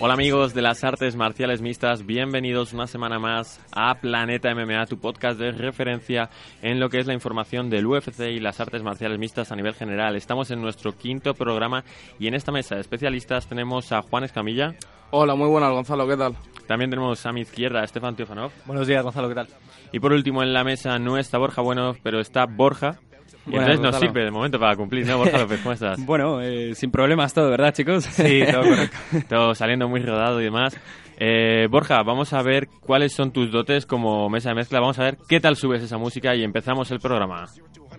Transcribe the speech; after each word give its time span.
Hola 0.00 0.14
amigos 0.14 0.52
de 0.54 0.60
las 0.60 0.84
artes 0.84 1.16
marciales 1.16 1.62
mixtas, 1.62 2.04
bienvenidos 2.04 2.74
una 2.74 2.86
semana 2.86 3.18
más 3.18 3.58
a 3.72 3.94
Planeta 4.00 4.54
MMA, 4.54 4.84
tu 4.86 4.98
podcast 4.98 5.38
de 5.38 5.52
referencia 5.52 6.28
en 6.60 6.78
lo 6.78 6.90
que 6.90 6.98
es 6.98 7.06
la 7.06 7.14
información 7.14 7.70
del 7.70 7.86
UFC 7.86 8.20
y 8.30 8.38
las 8.38 8.60
artes 8.60 8.82
marciales 8.82 9.18
mixtas 9.18 9.50
a 9.50 9.56
nivel 9.56 9.74
general. 9.74 10.14
Estamos 10.14 10.50
en 10.50 10.60
nuestro 10.60 10.92
quinto 10.96 11.32
programa 11.32 11.84
y 12.18 12.28
en 12.28 12.34
esta 12.34 12.52
mesa 12.52 12.74
de 12.74 12.82
especialistas 12.82 13.46
tenemos 13.46 13.92
a 13.92 14.02
Juan 14.02 14.24
Escamilla. 14.24 14.74
Hola, 15.10 15.34
muy 15.36 15.48
buenas 15.48 15.70
Gonzalo, 15.70 16.06
¿qué 16.06 16.16
tal? 16.16 16.36
También 16.66 16.90
tenemos 16.90 17.24
a 17.24 17.32
mi 17.32 17.40
izquierda 17.40 17.80
a 17.80 17.84
Estefan 17.84 18.14
Teofanov. 18.14 18.52
Buenos 18.66 18.86
días 18.86 19.02
Gonzalo, 19.02 19.28
¿qué 19.28 19.34
tal? 19.34 19.48
Y 19.90 20.00
por 20.00 20.12
último 20.12 20.42
en 20.42 20.52
la 20.52 20.64
mesa 20.64 20.98
no 20.98 21.16
está 21.16 21.38
Borja 21.38 21.62
Bueno, 21.62 21.96
pero 22.02 22.20
está 22.20 22.44
Borja. 22.46 23.00
Y 23.46 23.50
Buenas, 23.52 23.76
entonces 23.76 23.92
nos 23.92 24.00
sirve 24.00 24.24
de 24.24 24.30
momento 24.30 24.58
para 24.58 24.76
cumplir, 24.76 25.06
¿no, 25.06 25.18
Borja 25.18 25.38
López? 25.38 25.60
¿Cómo 25.62 25.72
estás? 25.72 25.98
Bueno, 26.06 26.40
eh, 26.40 26.74
sin 26.74 26.90
problemas 26.90 27.32
todo, 27.32 27.50
¿verdad, 27.50 27.72
chicos? 27.72 28.04
Sí, 28.04 28.42
todo 28.50 28.62
correcto. 28.62 28.96
Todo 29.28 29.54
saliendo 29.54 29.88
muy 29.88 30.00
rodado 30.00 30.40
y 30.40 30.44
demás. 30.44 30.78
Eh, 31.18 31.66
Borja, 31.70 32.02
vamos 32.02 32.32
a 32.32 32.42
ver 32.42 32.68
cuáles 32.80 33.12
son 33.12 33.30
tus 33.30 33.50
dotes 33.50 33.86
como 33.86 34.28
mesa 34.30 34.50
de 34.50 34.54
mezcla. 34.54 34.80
Vamos 34.80 34.98
a 34.98 35.04
ver 35.04 35.18
qué 35.28 35.38
tal 35.38 35.56
subes 35.56 35.82
esa 35.82 35.98
música 35.98 36.34
y 36.34 36.42
empezamos 36.42 36.90
el 36.90 36.98
programa. 37.00 37.44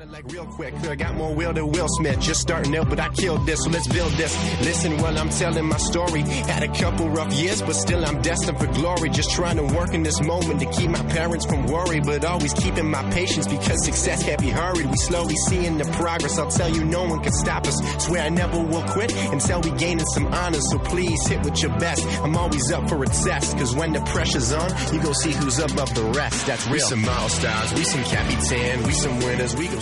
Like 0.10 0.32
real 0.32 0.46
quick, 0.46 0.74
I 0.74 0.96
got 0.96 1.16
more 1.16 1.34
will 1.36 1.54
than 1.54 1.72
Will 1.72 1.88
Smith. 1.88 2.20
Just 2.20 2.42
starting 2.42 2.76
out, 2.76 2.90
but 2.90 3.00
I 3.00 3.10
killed 3.10 3.46
this, 3.46 3.64
so 3.64 3.70
let's 3.70 3.88
build 3.88 4.12
this. 4.14 4.36
Listen 4.62 4.98
while 4.98 5.16
I'm 5.16 5.30
telling 5.30 5.66
my 5.68 5.78
story. 5.78 6.22
Had 6.22 6.64
a 6.64 6.68
couple 6.70 7.08
rough 7.10 7.32
years, 7.34 7.62
but 7.62 7.74
still 7.74 8.04
I'm 8.04 8.20
destined 8.22 8.58
for 8.58 8.66
glory. 8.68 9.10
Just 9.10 9.30
trying 9.32 9.58
to 9.58 9.64
work 9.76 9.94
in 9.94 10.02
this 10.02 10.20
moment 10.22 10.60
to 10.60 10.66
keep 10.72 10.90
my 10.90 11.04
parents 11.10 11.46
from 11.46 11.68
worry, 11.68 12.00
but 12.00 12.26
always 12.26 12.52
keeping 12.54 12.90
my 12.90 13.04
patience 13.12 13.48
because 13.48 13.86
success 13.86 14.24
can't 14.24 14.42
be 14.42 14.50
hurried. 14.50 14.88
We 14.88 14.98
slowly 14.98 15.36
seeing 15.48 15.78
the 15.78 15.86
progress. 15.92 16.40
I'll 16.40 16.50
tell 16.50 16.70
you, 16.70 16.84
no 16.84 17.04
one 17.04 17.22
can 17.22 17.34
stop 17.34 17.68
us. 17.68 17.78
Swear 18.06 18.24
I 18.24 18.30
never 18.30 18.58
will 18.58 18.84
quit 18.84 19.14
until 19.16 19.62
we 19.62 19.70
gaining 19.78 20.06
some 20.08 20.26
honors. 20.28 20.68
So 20.72 20.80
please 20.80 21.28
hit 21.28 21.44
with 21.44 21.62
your 21.62 21.78
best. 21.78 22.04
I'm 22.24 22.36
always 22.36 22.72
up 22.72 22.90
for 22.90 23.04
a 23.04 23.08
test, 23.08 23.56
cause 23.56 23.76
when 23.76 23.94
the 23.94 24.02
pressure's 24.02 24.52
on, 24.52 24.72
you 24.94 25.02
go 25.04 25.14
see 25.14 25.32
who's 25.32 25.60
above 25.60 25.94
the 25.94 26.06
rest. 26.06 26.48
That's 26.48 26.66
real. 26.66 26.74
We 26.74 26.80
some 26.80 27.02
milestones, 27.04 27.74
we 27.74 27.84
some 27.84 28.04
capitan, 28.04 28.84
we 28.84 28.92
some 28.94 29.20
winners. 29.20 29.56
We 29.56 29.68
go 29.68 29.80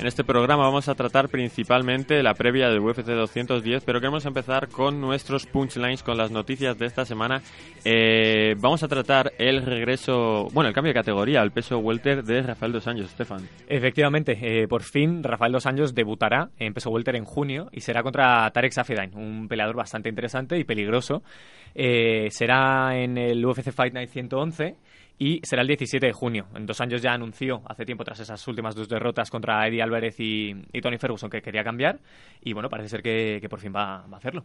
En 0.00 0.06
este 0.06 0.22
programa 0.22 0.62
vamos 0.62 0.88
a 0.88 0.94
tratar 0.94 1.28
principalmente 1.28 2.22
la 2.22 2.34
previa 2.34 2.68
del 2.68 2.78
UFC 2.78 3.04
210, 3.04 3.82
pero 3.84 3.98
queremos 3.98 4.24
empezar 4.26 4.68
con 4.68 5.00
nuestros 5.00 5.44
punchlines, 5.46 6.04
con 6.04 6.16
las 6.16 6.30
noticias 6.30 6.78
de 6.78 6.86
esta 6.86 7.04
semana. 7.04 7.42
Eh, 7.84 8.54
vamos 8.58 8.84
a 8.84 8.88
tratar 8.88 9.32
el 9.38 9.66
regreso, 9.66 10.46
bueno, 10.52 10.68
el 10.68 10.74
cambio 10.74 10.92
de 10.92 11.00
categoría 11.00 11.40
al 11.40 11.50
peso 11.50 11.78
welter 11.78 12.22
de 12.22 12.42
Rafael 12.42 12.70
Dos 12.70 12.86
Anjos, 12.86 13.06
Estefan. 13.06 13.48
Efectivamente, 13.66 14.38
eh, 14.40 14.68
por 14.68 14.82
fin 14.82 15.24
Rafael 15.24 15.50
Dos 15.50 15.66
Anjos 15.66 15.94
debutará 15.94 16.50
en 16.58 16.74
peso 16.74 16.90
welter 16.90 17.16
en 17.16 17.24
junio 17.24 17.68
y 17.72 17.80
será 17.80 18.04
contra 18.04 18.48
Tarek 18.52 18.70
Safedine, 18.70 19.16
un 19.16 19.48
peleador 19.48 19.74
bastante 19.74 20.08
interesante 20.08 20.56
y 20.56 20.62
peligroso. 20.62 21.24
Eh, 21.74 22.28
será 22.30 22.96
en 22.96 23.18
el 23.18 23.44
UFC 23.44 23.72
Fight 23.72 23.94
Night 23.94 24.10
111 24.10 24.76
y 25.18 25.40
será 25.42 25.62
el 25.62 25.68
17 25.68 26.06
de 26.06 26.12
junio. 26.12 26.46
En 26.54 26.66
Dos 26.66 26.80
Anjos 26.80 27.02
ya 27.02 27.12
anunció 27.12 27.62
hace 27.66 27.84
tiempo, 27.84 28.04
tras 28.04 28.20
esas 28.20 28.46
últimas 28.46 28.74
dos 28.74 28.88
derrotas 28.88 29.30
contra 29.30 29.66
Eddie 29.66 29.82
Álvarez 29.82 30.16
y, 30.18 30.54
Tony 30.80 30.98
Ferguson, 30.98 31.28
que 31.28 31.42
quería 31.42 31.64
cambiar 31.64 31.98
y 32.40 32.52
bueno, 32.52 32.68
parece 32.68 32.88
ser 32.88 33.02
que, 33.02 33.46
por 33.50 33.60
fin 33.60 33.72
va, 33.74 34.04
a 34.04 34.16
hacerlo. 34.16 34.44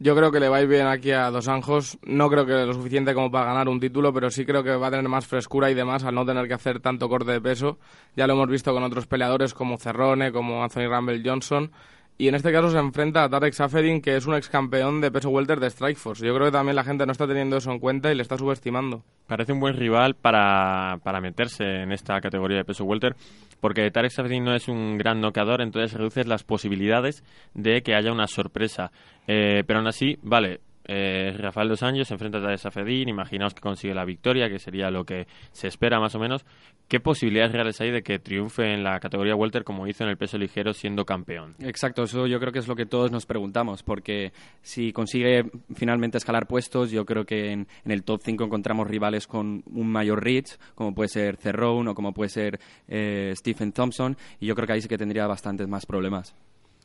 Yo 0.00 0.14
creo 0.14 0.30
que 0.30 0.38
le 0.38 0.48
va 0.48 0.60
bien 0.60 0.86
aquí 0.86 1.10
a 1.10 1.28
Dos 1.30 1.48
Anjos. 1.48 1.98
No 2.04 2.30
creo 2.30 2.46
que 2.46 2.52
lo 2.52 2.72
suficiente 2.72 3.14
como 3.14 3.32
para 3.32 3.46
ganar 3.46 3.68
un 3.68 3.80
título, 3.80 4.12
pero 4.12 4.30
sí 4.30 4.46
creo 4.46 4.62
que 4.62 4.70
va 4.76 4.86
a 4.86 4.90
tener 4.90 5.08
más 5.08 5.26
frescura 5.26 5.72
y 5.72 5.74
demás 5.74 6.04
al 6.04 6.14
no 6.14 6.24
tener 6.24 6.46
que 6.46 6.54
hacer 6.54 6.78
tanto 6.78 7.08
corte 7.08 7.32
de 7.32 7.40
peso. 7.40 7.78
Ya 8.14 8.28
lo 8.28 8.34
hemos 8.34 8.48
visto 8.48 8.72
con 8.72 8.84
otros 8.84 9.08
peleadores 9.08 9.54
como 9.54 9.76
Cerrone, 9.76 10.30
como 10.30 10.62
Anthony 10.62 10.86
Rumble 10.88 11.20
Johnson. 11.24 11.72
Y 12.20 12.26
en 12.26 12.34
este 12.34 12.50
caso 12.50 12.68
se 12.68 12.78
enfrenta 12.78 13.22
a 13.22 13.28
Tarek 13.28 13.52
Safedin, 13.52 14.02
que 14.02 14.16
es 14.16 14.26
un 14.26 14.34
ex 14.34 14.48
campeón 14.48 15.00
de 15.00 15.12
peso 15.12 15.30
welter 15.30 15.60
de 15.60 15.70
Strikeforce. 15.70 16.26
Yo 16.26 16.34
creo 16.34 16.46
que 16.46 16.52
también 16.52 16.74
la 16.74 16.82
gente 16.82 17.06
no 17.06 17.12
está 17.12 17.28
teniendo 17.28 17.56
eso 17.56 17.70
en 17.70 17.78
cuenta 17.78 18.10
y 18.10 18.16
le 18.16 18.22
está 18.22 18.36
subestimando. 18.36 19.04
Parece 19.28 19.52
un 19.52 19.60
buen 19.60 19.76
rival 19.76 20.16
para, 20.16 20.98
para 21.04 21.20
meterse 21.20 21.82
en 21.82 21.92
esta 21.92 22.20
categoría 22.20 22.56
de 22.56 22.64
peso 22.64 22.84
welter, 22.84 23.14
porque 23.60 23.88
Tarek 23.92 24.10
Safedin 24.10 24.42
no 24.42 24.52
es 24.56 24.66
un 24.66 24.98
gran 24.98 25.20
noqueador, 25.20 25.60
entonces 25.60 25.96
reduces 25.96 26.26
las 26.26 26.42
posibilidades 26.42 27.22
de 27.54 27.82
que 27.82 27.94
haya 27.94 28.10
una 28.10 28.26
sorpresa. 28.26 28.90
Eh, 29.28 29.62
pero 29.64 29.78
aún 29.78 29.86
así, 29.86 30.18
vale, 30.20 30.58
eh, 30.88 31.34
Rafael 31.36 31.68
Dos 31.68 31.82
Anjos 31.82 32.08
se 32.08 32.14
enfrenta 32.14 32.38
a 32.38 32.42
Tarek 32.42 32.58
Safedin, 32.58 33.08
imaginaos 33.08 33.54
que 33.54 33.60
consigue 33.60 33.94
la 33.94 34.04
victoria, 34.04 34.48
que 34.48 34.58
sería 34.58 34.90
lo 34.90 35.04
que 35.04 35.26
se 35.52 35.68
espera 35.68 36.00
más 36.00 36.14
o 36.14 36.18
menos. 36.18 36.44
¿Qué 36.88 37.00
posibilidades 37.00 37.52
reales 37.52 37.80
hay 37.82 37.90
de 37.90 38.02
que 38.02 38.18
triunfe 38.18 38.72
en 38.72 38.82
la 38.82 38.98
categoría 38.98 39.36
welter 39.36 39.62
como 39.62 39.86
hizo 39.86 40.04
en 40.04 40.10
el 40.10 40.16
peso 40.16 40.38
ligero 40.38 40.72
siendo 40.72 41.04
campeón? 41.04 41.54
Exacto, 41.60 42.04
eso 42.04 42.26
yo 42.26 42.40
creo 42.40 42.50
que 42.50 42.60
es 42.60 42.66
lo 42.68 42.74
que 42.74 42.86
todos 42.86 43.12
nos 43.12 43.26
preguntamos, 43.26 43.82
porque 43.82 44.32
si 44.62 44.92
consigue 44.92 45.50
finalmente 45.74 46.16
escalar 46.16 46.46
puestos, 46.46 46.90
yo 46.90 47.04
creo 47.04 47.26
que 47.26 47.52
en, 47.52 47.68
en 47.84 47.92
el 47.92 48.02
top 48.02 48.22
5 48.24 48.44
encontramos 48.44 48.88
rivales 48.88 49.26
con 49.26 49.62
un 49.66 49.92
mayor 49.92 50.24
reach, 50.24 50.56
como 50.74 50.94
puede 50.94 51.08
ser 51.08 51.36
Cerrone 51.36 51.90
o 51.90 51.94
como 51.94 52.14
puede 52.14 52.30
ser 52.30 52.58
eh, 52.88 53.34
Stephen 53.36 53.72
Thompson, 53.72 54.16
y 54.40 54.46
yo 54.46 54.54
creo 54.54 54.66
que 54.66 54.72
ahí 54.72 54.80
sí 54.80 54.88
que 54.88 54.96
tendría 54.96 55.26
bastantes 55.26 55.68
más 55.68 55.84
problemas. 55.84 56.34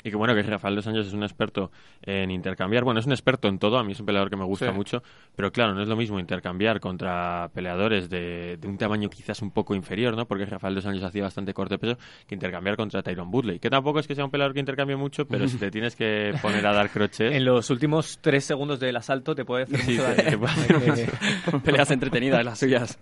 Y 0.06 0.10
que 0.10 0.18
bueno, 0.18 0.36
que 0.36 0.44
Rafael 0.44 0.76
Dos 0.76 0.86
Anjos 0.88 1.08
es 1.08 1.14
un 1.14 1.24
experto 1.24 1.72
en 2.02 2.30
intercambiar. 2.30 2.84
Bueno, 2.84 3.00
es 3.00 3.06
un 3.06 3.14
experto 3.14 3.48
en 3.48 3.58
todo, 3.58 3.78
a 3.78 3.84
mí 3.86 3.94
es 3.94 4.00
un 4.02 4.06
peleador 4.06 4.30
que 4.30 4.36
me 4.36 4.44
gusta 4.44 4.68
Sí. 4.70 4.74
mucho, 4.74 5.02
pero 5.36 5.52
claro, 5.52 5.74
no 5.74 5.82
es 5.82 5.88
lo 5.88 5.96
mismo 5.96 6.20
intercambiar 6.20 6.80
contra 6.82 7.50
peleadores 7.54 8.10
de, 8.10 8.58
de 8.60 8.68
un 8.68 8.78
tamaño 8.78 9.10
quizás 9.10 9.42
un 9.42 9.52
poco 9.52 9.74
inferior, 9.76 10.16
¿no? 10.18 10.26
Porque 10.28 10.46
Rafael 10.46 10.76
Dos 10.76 10.86
Anjos 10.86 11.04
hacía 11.04 11.24
bastante 11.24 11.54
corte 11.54 11.78
peso, 11.78 11.98
que 12.28 12.36
intercambiar 12.36 12.76
contra 12.76 13.02
Tyron 13.02 13.30
Woodley. 13.34 13.60
Que 13.60 13.70
tampoco 13.70 14.00
es 14.00 14.08
que 14.08 14.14
sea 14.16 14.26
un 14.26 14.32
peleador 14.32 14.54
que 14.54 14.60
intercambie 14.60 14.96
mucho, 14.98 15.26
pero 15.26 15.48
si 15.48 15.58
te 15.58 15.72
tienes 15.72 15.96
que 15.96 16.34
poner 16.42 16.68
a 16.68 16.74
dar 16.74 16.90
croches... 16.90 17.32
En 17.34 17.46
los 17.46 17.70
últimos 17.70 18.20
tres 18.22 18.44
segundos 18.44 18.80
del 18.82 18.98
asalto 18.98 19.34
te 19.36 19.46
puede 19.46 19.64
hacer 19.64 19.80
Sí, 19.84 19.92
mucho 19.94 20.04
te- 20.04 20.16
daño. 20.24 20.30
te 20.32 20.38
puede 20.38 20.52
hacer 20.54 21.10
Eh, 21.54 21.60
Peleas 21.64 21.92
entretenidas 21.92 22.44
las 22.44 22.60
suyas. 22.60 23.00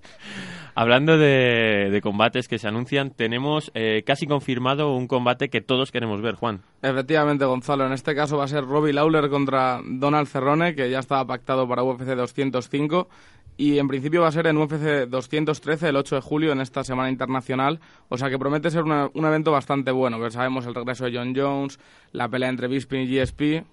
Hablando 0.76 1.18
de, 1.18 1.90
de 1.92 2.02
combates 2.02 2.48
que 2.48 2.58
se 2.58 2.68
anuncian, 2.68 3.12
tenemos 3.12 3.72
eh, 3.74 4.04
casi 4.06 4.26
confirmado 4.26 4.96
un 4.96 5.08
combate 5.08 5.50
que 5.50 5.62
todos 5.62 5.92
queremos 5.92 6.22
ver, 6.22 6.36
Juan. 6.36 6.62
Efectivamente, 6.82 7.46
Gonzalo. 7.46 7.86
En 7.86 7.94
este 7.94 8.16
caso 8.16 8.38
va 8.38 8.46
a 8.46 8.48
ser 8.48 8.66
Robbie 8.66 8.94
Lawler 8.94 9.30
contra 9.30 9.82
Donald 9.84 10.28
Cerrone, 10.28 10.76
que 10.76 10.90
ya 10.90 11.00
estaba 11.00 11.26
pactado 11.26 11.68
para 11.68 11.84
UFC 11.84 12.16
205. 12.16 13.10
Y 13.58 13.78
en 13.78 13.88
principio 13.88 14.22
va 14.22 14.30
a 14.30 14.32
ser 14.32 14.48
en 14.48 14.58
UFC 14.58 15.08
213 15.08 15.90
el 15.90 15.96
8 15.98 16.16
de 16.16 16.22
julio 16.22 16.52
en 16.52 16.62
esta 16.62 16.84
semana 16.84 17.10
internacional. 17.10 17.80
O 18.10 18.18
sea 18.18 18.30
que 18.30 18.40
promete 18.40 18.72
ser 18.72 18.84
un 18.84 19.26
evento 19.26 19.52
bastante 19.52 19.92
bueno. 19.92 20.20
Que 20.20 20.32
sabemos 20.32 20.66
el 20.66 20.74
regreso 20.74 21.06
de 21.06 21.16
John 21.16 21.34
Jones, 21.36 21.80
la 22.12 22.30
pelea 22.30 22.50
entre 22.50 22.68
Bisping 22.68 23.02
y 23.02 23.20
GSP. 23.20 23.66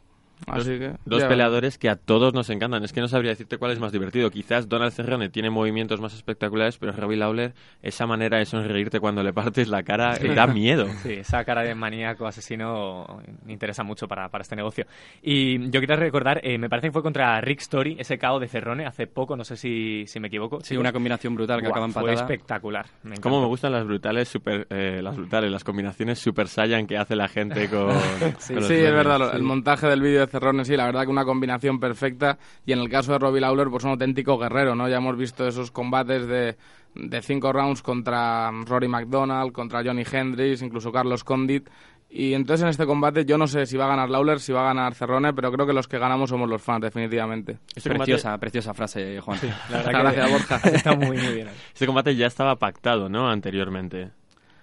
Así 0.47 0.79
que. 0.79 0.93
Dos 1.05 1.23
ya 1.23 1.29
peleadores 1.29 1.79
que 1.79 1.89
a 1.89 1.97
todos 1.97 2.35
nos 2.35 2.49
encantan. 2.51 2.85
Es 2.85 2.93
que 2.93 3.01
no 3.01 3.09
sabría 3.09 3.31
decirte 3.31 3.59
cuál 3.59 3.73
es 3.73 3.81
más 3.81 3.93
divertido. 3.93 4.31
Quizás 4.31 4.69
Donald 4.69 4.93
Cerrone 4.93 5.29
tiene 5.29 5.51
movimientos 5.51 6.01
más 6.01 6.15
espectaculares, 6.15 6.79
pero 6.79 6.93
Robbie 6.93 7.17
Lawler, 7.17 7.55
esa 7.83 8.07
manera 8.07 8.39
de 8.39 8.47
sonreírte 8.47 9.01
cuando 9.01 9.23
le 9.23 9.33
partes 9.33 9.69
la 9.69 9.83
cara, 9.83 10.17
eh, 10.17 10.35
da 10.35 10.47
miedo. 10.47 10.87
Sí, 11.03 11.13
esa 11.13 11.45
cara 11.45 11.63
de 11.63 11.75
maníaco 11.75 12.27
asesino 12.27 13.21
me 13.45 13.53
interesa 13.53 13.83
mucho 13.85 14.09
para, 14.09 14.29
para 14.29 14.43
este 14.43 14.57
negocio. 14.57 14.85
Y 15.23 15.71
yo 15.71 15.81
quería 15.81 15.97
recordar, 15.97 16.41
eh, 16.43 16.59
me 16.59 16.69
parece 16.69 16.89
que 16.89 16.93
fue 16.93 17.03
contra 17.03 17.41
Rick 17.41 17.61
Story, 17.61 17.97
ese 17.99 18.19
KO 18.19 18.39
de 18.41 18.49
Cerrone, 18.49 18.85
hace 18.85 19.07
poco, 19.07 19.37
no 19.37 19.45
sé 19.45 19.57
si, 19.57 20.05
si 20.07 20.19
me 20.21 20.29
equivoco. 20.29 20.61
Sí, 20.63 20.77
una 20.77 20.93
combinación 20.93 21.35
brutal 21.35 21.61
que 21.61 21.69
Buah, 21.69 21.73
acaba 21.73 21.89
Fue 21.89 22.03
empatada. 22.03 22.33
espectacular. 22.33 22.87
Me 23.05 23.19
Cómo 23.19 23.41
me 23.41 23.47
gustan 23.47 23.73
las 23.73 23.85
brutales, 23.85 24.29
super, 24.29 24.67
eh, 24.71 25.01
las 25.03 25.17
brutales, 25.17 25.51
las 25.51 25.65
combinaciones 25.65 26.19
Super 26.19 26.49
Saiyan 26.49 26.87
que 26.87 26.97
hace 26.99 27.15
la 27.17 27.29
gente 27.29 27.69
con. 27.69 27.89
Sí, 28.39 28.55
con 28.55 28.63
sí, 28.65 28.75
es 28.75 28.93
verdad, 28.93 29.35
el 29.35 29.43
montaje 29.43 29.87
del 29.87 30.01
vídeo 30.01 30.23
de 30.29 30.33
Cerrone, 30.33 30.65
sí, 30.65 30.77
la 30.77 30.87
verdad 30.87 31.03
que 31.03 31.11
una 31.11 31.25
combinación 31.25 31.81
perfecta. 31.81 32.39
Y 32.67 32.73
en 32.73 32.79
el 32.81 32.89
caso 32.89 33.13
de 33.13 33.19
Robbie 33.19 33.41
Lawler, 33.41 33.69
pues 33.69 33.85
un 33.85 33.91
auténtico 33.91 34.39
guerrero, 34.39 34.75
¿no? 34.75 34.89
Ya 34.89 34.97
hemos 34.99 35.17
visto 35.17 35.47
esos 35.47 35.71
combates 35.71 36.27
de, 36.27 36.57
de 36.95 37.23
cinco 37.23 37.53
rounds 37.53 37.83
contra 37.83 38.51
Rory 38.67 38.89
McDonald, 38.89 39.53
contra 39.53 39.83
Johnny 39.83 40.05
Hendricks, 40.11 40.63
incluso 40.63 40.93
Carlos 40.93 41.25
Condit. 41.25 41.69
Y 42.11 42.33
entonces 42.33 42.63
en 42.63 42.71
este 42.71 42.87
combate 42.87 43.27
yo 43.27 43.37
no 43.37 43.47
sé 43.47 43.67
si 43.67 43.77
va 43.77 43.85
a 43.85 43.89
ganar 43.89 44.09
Lawler, 44.09 44.41
si 44.41 44.51
va 44.51 44.63
a 44.63 44.73
ganar 44.73 44.95
Cerrone, 44.95 45.35
pero 45.35 45.53
creo 45.53 45.67
que 45.67 45.75
los 45.75 45.89
que 45.89 45.99
ganamos 45.99 46.31
somos 46.31 46.49
los 46.49 46.63
fans, 46.63 46.81
definitivamente. 46.81 47.59
Este 47.75 47.91
combate, 47.91 48.13
Preciosa, 48.13 48.39
preciosa 48.39 48.73
frase, 48.75 49.21
Juan. 49.21 49.39
La 49.71 49.83
verdad 49.83 49.93
Gracias, 50.15 50.27
que 50.27 50.33
Borja. 50.33 50.57
Está 50.71 50.97
muy, 50.97 51.19
muy 51.19 51.35
bien. 51.35 51.49
este 51.73 51.85
combate 51.87 52.17
ya 52.17 52.27
estaba 52.27 52.57
pactado, 52.57 53.11
¿no? 53.11 53.29
Anteriormente. 53.29 54.11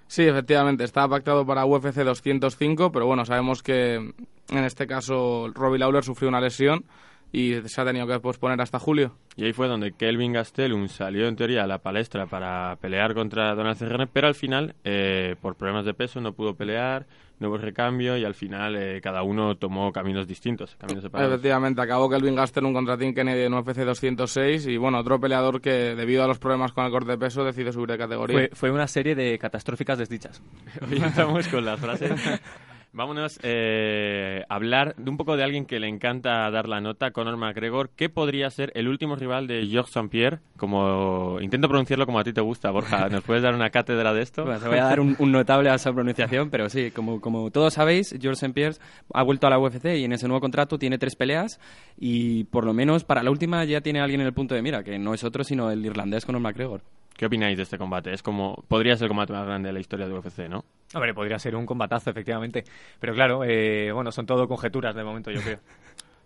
Sí, 0.08 0.24
efectivamente, 0.24 0.84
estaba 0.84 1.16
pactado 1.16 1.46
para 1.46 1.66
UFC 1.66 2.04
205, 2.04 2.92
pero 2.92 3.06
bueno, 3.06 3.26
sabemos 3.26 3.64
que 3.64 3.96
en 3.96 4.64
este 4.64 4.88
caso 4.88 5.50
Robbie 5.54 5.80
Lawler 5.80 6.04
sufrió 6.04 6.30
una 6.30 6.42
lesión 6.42 6.86
y 7.32 7.56
se 7.66 7.82
ha 7.82 7.86
tenido 7.86 8.08
que 8.08 8.20
posponer 8.20 8.62
hasta 8.62 8.80
julio. 8.80 9.18
Y 9.36 9.46
ahí 9.46 9.54
fue 9.54 9.68
donde 9.68 9.92
Kelvin 9.92 10.34
Gastelum 10.34 10.88
salió 10.88 11.28
en 11.28 11.36
teoría 11.36 11.64
a 11.64 11.68
la 11.68 11.80
palestra 11.80 12.28
para 12.28 12.78
pelear 12.78 13.14
contra 13.14 13.56
Donald 13.56 13.78
Cerrone, 13.78 14.08
pero 14.08 14.28
al 14.28 14.36
final, 14.36 14.76
eh, 14.84 15.36
por 15.42 15.56
problemas 15.56 15.86
de 15.86 15.94
peso, 15.94 16.22
no 16.22 16.34
pudo 16.34 16.56
pelear, 16.56 17.08
hubo 17.40 17.58
recambio 17.58 18.18
y 18.18 18.26
al 18.26 18.34
final 18.34 18.76
eh, 18.76 19.02
cada 19.02 19.24
uno 19.24 19.56
tomó 19.56 19.92
caminos 19.92 20.28
distintos, 20.28 20.76
caminos 20.78 21.04
separados. 21.04 21.34
Efectivamente, 21.34 21.82
acabó 21.82 22.10
Kelvin 22.10 22.36
Gastelum 22.36 22.74
contra 22.74 22.98
Tim 22.98 23.14
Kennedy 23.14 23.44
en 23.44 23.54
UFC 23.54 23.78
206 23.78 24.68
y 24.68 24.78
bueno, 24.78 25.00
otro 25.00 25.20
peleador 25.20 25.62
que 25.62 25.96
debido 25.96 26.24
a 26.24 26.28
los 26.28 26.40
problemas 26.40 26.72
con 26.72 26.86
el 26.86 26.92
corte 26.92 27.12
de 27.12 27.18
peso 27.18 27.44
decide 27.44 27.72
subir 27.72 27.90
de 27.90 27.98
categoría. 27.98 28.38
Fue, 28.38 28.50
fue 28.54 28.72
una 28.72 28.88
serie 28.88 29.16
de 29.16 29.38
catastróficas 29.38 29.98
desdichas. 29.98 30.42
Hoy 30.90 31.02
estamos 31.02 31.48
con 31.48 31.66
las 31.66 31.80
frases. 31.80 32.12
Vámonos 32.96 33.42
eh, 33.44 34.46
a 34.48 34.56
hablar 34.56 34.96
de 34.96 35.10
un 35.10 35.18
poco 35.18 35.36
de 35.36 35.44
alguien 35.44 35.66
que 35.66 35.82
le 35.82 35.90
encanta 35.90 36.50
dar 36.50 36.70
la 36.70 36.80
nota, 36.80 37.12
Conor 37.12 37.36
McGregor, 37.36 37.90
que 37.90 38.08
podría 38.08 38.50
ser 38.50 38.72
el 38.74 38.88
último 38.88 39.18
rival 39.18 39.48
de 39.48 39.68
Georges 39.68 39.98
St. 39.98 40.08
Pierre. 40.08 40.40
Como 40.56 41.42
intento 41.42 41.68
pronunciarlo 41.68 42.06
como 42.06 42.20
a 42.20 42.24
ti 42.24 42.32
te 42.32 42.40
gusta, 42.40 42.72
Borja. 42.72 43.10
¿Nos 43.10 43.22
puedes 43.26 43.44
dar 43.44 43.54
una 43.54 43.70
cátedra 43.70 44.14
de 44.14 44.22
esto? 44.22 44.46
Te 44.46 44.70
voy 44.70 44.78
a 44.78 44.86
dar 44.86 45.02
un, 45.02 45.18
notable 45.20 45.70
a 45.70 45.76
esa 45.76 45.92
pronunciación, 45.92 46.50
pero 46.50 46.70
sí, 46.70 46.90
como, 46.92 47.20
como 47.20 47.52
todos 47.52 47.74
sabéis, 47.74 48.12
George 48.12 48.46
St. 48.46 48.54
Pierre 48.54 48.78
ha 49.14 49.24
vuelto 49.24 49.46
a 49.48 49.50
la 49.50 49.60
UFC 49.60 49.88
y 49.98 50.06
en 50.06 50.14
ese 50.14 50.30
nuevo 50.30 50.40
contrato 50.40 50.80
tiene 50.80 50.98
tres 50.98 51.18
peleas 51.18 51.60
y 51.98 52.46
por 52.46 52.64
lo 52.64 52.74
menos 52.74 53.04
para 53.04 53.24
la 53.24 53.30
última 53.30 53.66
ya 53.66 53.82
tiene 53.82 54.00
alguien 54.00 54.22
en 54.22 54.28
el 54.28 54.34
punto 54.34 54.56
de 54.56 54.62
mira, 54.62 54.86
que 54.86 54.98
no 54.98 55.14
es 55.14 55.26
otro 55.26 55.44
sino 55.44 55.70
el 55.70 55.86
irlandés 55.86 56.26
Conor 56.26 56.42
McGregor. 56.42 56.82
¿Qué 57.18 57.26
opináis 57.28 57.56
de 57.58 57.64
este 57.64 57.78
combate? 57.78 58.14
Es 58.14 58.22
como 58.22 58.64
podría 58.68 58.96
ser 58.98 59.06
el 59.06 59.10
combate 59.10 59.32
más 59.34 59.46
grande 59.46 59.68
de 59.70 59.74
la 59.74 59.80
historia 59.80 60.08
de 60.08 60.14
UFC, 60.14 60.50
¿no? 60.50 60.66
Hombre, 60.94 61.14
podría 61.14 61.40
ser 61.40 61.56
un 61.56 61.66
combatazo, 61.66 62.10
efectivamente. 62.10 62.64
Pero 63.00 63.14
claro, 63.14 63.44
eh, 63.46 63.92
bueno, 63.94 64.12
son 64.12 64.26
todo 64.26 64.48
conjeturas 64.48 64.96
de 64.96 65.04
momento, 65.04 65.32
yo 65.32 65.42
creo. 65.42 65.60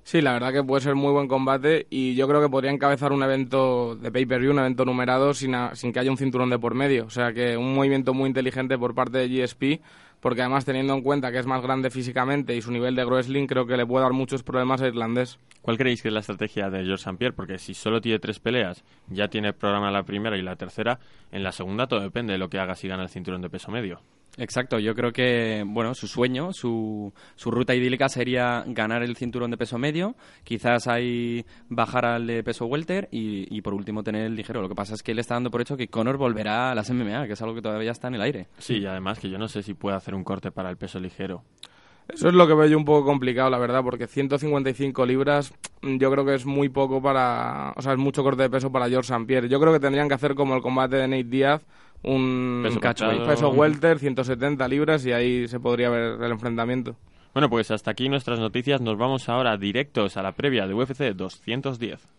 Sí, 0.01 0.21
la 0.21 0.33
verdad 0.33 0.51
que 0.51 0.63
puede 0.63 0.81
ser 0.81 0.95
muy 0.95 1.11
buen 1.11 1.27
combate 1.27 1.85
y 1.91 2.15
yo 2.15 2.27
creo 2.27 2.41
que 2.41 2.49
podría 2.49 2.71
encabezar 2.71 3.11
un 3.11 3.21
evento 3.21 3.95
de 3.95 4.11
pay-per-view, 4.11 4.51
un 4.53 4.57
evento 4.59 4.83
numerado 4.83 5.35
sin, 5.35 5.53
a- 5.53 5.75
sin 5.75 5.93
que 5.93 5.99
haya 5.99 6.09
un 6.09 6.17
cinturón 6.17 6.49
de 6.49 6.57
por 6.57 6.73
medio. 6.73 7.05
O 7.05 7.09
sea 7.11 7.31
que 7.31 7.55
un 7.57 7.75
movimiento 7.75 8.15
muy 8.15 8.27
inteligente 8.27 8.75
por 8.79 8.95
parte 8.95 9.19
de 9.19 9.27
GSP, 9.29 9.81
porque 10.19 10.41
además 10.41 10.65
teniendo 10.65 10.93
en 10.93 11.01
cuenta 11.01 11.31
que 11.31 11.39
es 11.39 11.45
más 11.45 11.61
grande 11.61 11.89
físicamente 11.89 12.55
y 12.55 12.61
su 12.61 12.71
nivel 12.71 12.95
de 12.95 13.05
wrestling, 13.05 13.47
creo 13.47 13.65
que 13.65 13.77
le 13.77 13.85
puede 13.85 14.03
dar 14.03 14.13
muchos 14.13 14.43
problemas 14.43 14.81
a 14.81 14.87
Irlandés. 14.87 15.39
¿Cuál 15.61 15.77
creéis 15.77 16.01
que 16.01 16.07
es 16.07 16.13
la 16.13 16.21
estrategia 16.21 16.69
de 16.69 16.83
George 16.83 17.03
St. 17.03 17.17
Pierre? 17.17 17.35
Porque 17.35 17.57
si 17.57 17.73
solo 17.73 18.01
tiene 18.01 18.19
tres 18.19 18.39
peleas, 18.39 18.83
ya 19.07 19.27
tiene 19.27 19.53
programa 19.53 19.91
la 19.91 20.03
primera 20.03 20.37
y 20.37 20.41
la 20.41 20.55
tercera, 20.55 20.99
en 21.31 21.43
la 21.43 21.51
segunda 21.51 21.87
todo 21.87 21.99
depende 21.99 22.33
de 22.33 22.39
lo 22.39 22.49
que 22.49 22.59
haga 22.59 22.75
si 22.75 22.87
gana 22.87 23.03
el 23.03 23.09
cinturón 23.09 23.41
de 23.41 23.49
peso 23.49 23.71
medio. 23.71 24.01
Exacto, 24.37 24.79
yo 24.79 24.95
creo 24.95 25.11
que, 25.11 25.63
bueno, 25.67 25.93
su 25.93 26.07
sueño, 26.07 26.53
su, 26.53 27.13
su 27.35 27.51
ruta 27.51 27.75
idílica 27.75 28.07
sería 28.07 28.63
ganar 28.67 29.03
el 29.03 29.17
cinturón 29.17 29.51
de 29.51 29.57
peso 29.57 29.77
medio, 29.77 30.15
quizás 30.43 30.87
ahí 30.87 31.45
bajar 31.67 32.05
al 32.05 32.27
de 32.27 32.43
peso 32.43 32.65
welter 32.65 33.09
y, 33.11 33.53
y 33.55 33.61
por 33.61 33.73
último 33.73 34.03
tener 34.03 34.25
el 34.25 34.35
ligero. 34.35 34.61
Lo 34.61 34.69
que 34.69 34.75
pasa 34.75 34.93
es 34.93 35.03
que 35.03 35.11
él 35.11 35.19
está 35.19 35.33
dando 35.33 35.51
por 35.51 35.61
hecho 35.61 35.75
que 35.75 35.89
Conor 35.89 36.17
volverá 36.17 36.71
a 36.71 36.75
las 36.75 36.89
MMA, 36.89 37.27
que 37.27 37.33
es 37.33 37.41
algo 37.41 37.55
que 37.55 37.61
todavía 37.61 37.91
está 37.91 38.07
en 38.07 38.15
el 38.15 38.21
aire. 38.21 38.47
Sí, 38.59 38.77
y 38.77 38.85
además 38.85 39.19
que 39.19 39.29
yo 39.29 39.37
no 39.37 39.47
sé 39.47 39.61
si 39.61 39.73
puede 39.73 39.97
hacer 39.97 40.15
un 40.15 40.23
corte 40.23 40.51
para 40.51 40.69
el 40.69 40.77
peso 40.77 40.99
ligero. 40.99 41.43
Eso 42.07 42.27
es 42.27 42.33
lo 42.33 42.47
que 42.47 42.55
veo 42.55 42.65
yo 42.65 42.77
un 42.77 42.85
poco 42.85 43.05
complicado, 43.05 43.51
la 43.51 43.59
verdad, 43.59 43.83
porque 43.83 44.07
155 44.07 45.05
libras 45.05 45.53
yo 45.81 46.11
creo 46.11 46.25
que 46.25 46.33
es 46.33 46.45
muy 46.45 46.67
poco 46.67 47.01
para... 47.01 47.71
O 47.75 47.81
sea, 47.83 47.93
es 47.93 47.99
mucho 47.99 48.23
corte 48.23 48.41
de 48.41 48.49
peso 48.49 48.71
para 48.71 48.89
George 48.89 49.13
St. 49.13 49.27
Pierre. 49.27 49.47
Yo 49.47 49.59
creo 49.59 49.71
que 49.71 49.79
tendrían 49.79 50.07
que 50.07 50.15
hacer 50.15 50.33
como 50.33 50.55
el 50.55 50.61
combate 50.61 50.95
de 50.95 51.07
Nate 51.07 51.23
Díaz, 51.25 51.61
un 52.03 52.61
Peso 52.63 52.79
catchweight, 52.79 53.19
pesado. 53.19 53.29
peso 53.29 53.49
welter, 53.49 53.99
170 53.99 54.67
libras 54.67 55.05
y 55.05 55.11
ahí 55.11 55.47
se 55.47 55.59
podría 55.59 55.89
ver 55.89 56.21
el 56.21 56.31
enfrentamiento. 56.31 56.95
Bueno, 57.33 57.49
pues 57.49 57.71
hasta 57.71 57.91
aquí 57.91 58.09
nuestras 58.09 58.39
noticias. 58.39 58.81
Nos 58.81 58.97
vamos 58.97 59.29
ahora 59.29 59.57
directos 59.57 60.17
a 60.17 60.23
la 60.23 60.31
previa 60.31 60.65
de 60.67 60.73
UFC 60.73 61.13
210. 61.13 62.18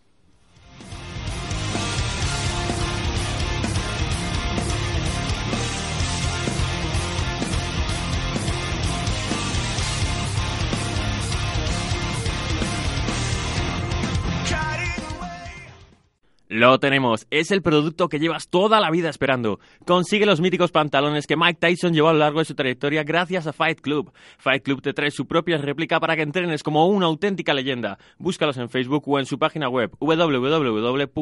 Lo 16.51 16.79
tenemos, 16.81 17.27
es 17.29 17.49
el 17.51 17.61
producto 17.61 18.09
que 18.09 18.19
llevas 18.19 18.49
toda 18.49 18.81
la 18.81 18.91
vida 18.91 19.09
esperando. 19.09 19.61
Consigue 19.85 20.25
los 20.25 20.41
míticos 20.41 20.73
pantalones 20.73 21.25
que 21.25 21.37
Mike 21.37 21.59
Tyson 21.61 21.93
llevó 21.93 22.09
a 22.09 22.13
lo 22.13 22.19
largo 22.19 22.39
de 22.39 22.45
su 22.45 22.55
trayectoria 22.55 23.03
gracias 23.05 23.47
a 23.47 23.53
Fight 23.53 23.79
Club. 23.79 24.11
Fight 24.37 24.61
Club 24.61 24.81
te 24.81 24.91
trae 24.91 25.11
su 25.11 25.27
propia 25.27 25.57
réplica 25.59 26.01
para 26.01 26.17
que 26.17 26.23
entrenes 26.23 26.61
como 26.61 26.87
una 26.87 27.05
auténtica 27.05 27.53
leyenda. 27.53 27.99
Búscalos 28.17 28.57
en 28.57 28.67
Facebook 28.69 29.07
o 29.07 29.17
en 29.17 29.25
su 29.25 29.39
página 29.39 29.69
web 29.69 29.91
www.fght.club. 30.01 31.21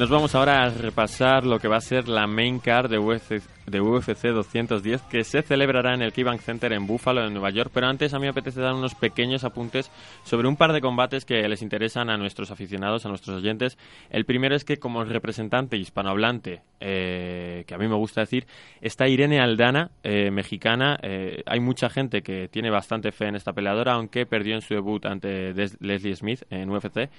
Nos 0.00 0.08
vamos 0.08 0.34
ahora 0.34 0.62
a 0.62 0.70
repasar 0.70 1.44
lo 1.44 1.58
que 1.58 1.68
va 1.68 1.76
a 1.76 1.82
ser 1.82 2.08
la 2.08 2.26
main 2.26 2.58
card 2.58 2.90
de 2.90 2.98
UFC, 2.98 3.42
de 3.70 3.80
UFC 3.80 4.28
210 4.28 5.02
que 5.02 5.24
se 5.24 5.42
celebrará 5.42 5.94
en 5.94 6.02
el 6.02 6.12
KeyBank 6.12 6.40
Center 6.40 6.72
en 6.72 6.86
Buffalo, 6.86 7.24
en 7.26 7.32
Nueva 7.32 7.50
York. 7.50 7.70
Pero 7.72 7.86
antes 7.86 8.12
a 8.14 8.18
mí 8.18 8.24
me 8.24 8.30
apetece 8.30 8.60
dar 8.60 8.74
unos 8.74 8.94
pequeños 8.94 9.44
apuntes 9.44 9.90
sobre 10.24 10.48
un 10.48 10.56
par 10.56 10.72
de 10.72 10.80
combates 10.80 11.24
que 11.24 11.48
les 11.48 11.62
interesan 11.62 12.10
a 12.10 12.16
nuestros 12.16 12.50
aficionados, 12.50 13.06
a 13.06 13.08
nuestros 13.08 13.36
oyentes. 13.36 13.78
El 14.10 14.24
primero 14.24 14.54
es 14.54 14.64
que 14.64 14.78
como 14.78 15.04
representante 15.04 15.76
hispanohablante, 15.76 16.62
eh, 16.80 17.64
que 17.66 17.74
a 17.74 17.78
mí 17.78 17.88
me 17.88 17.96
gusta 17.96 18.22
decir, 18.22 18.46
está 18.80 19.08
Irene 19.08 19.40
Aldana, 19.40 19.90
eh, 20.02 20.30
mexicana. 20.30 20.98
Eh, 21.02 21.42
hay 21.46 21.60
mucha 21.60 21.90
gente 21.90 22.22
que 22.22 22.48
tiene 22.48 22.70
bastante 22.70 23.12
fe 23.12 23.26
en 23.26 23.36
esta 23.36 23.52
peleadora, 23.52 23.94
aunque 23.94 24.26
perdió 24.26 24.54
en 24.54 24.62
su 24.62 24.74
debut 24.74 25.04
ante 25.06 25.52
Leslie 25.52 26.16
Smith 26.16 26.42
en 26.50 26.70
UFC. 26.70 27.10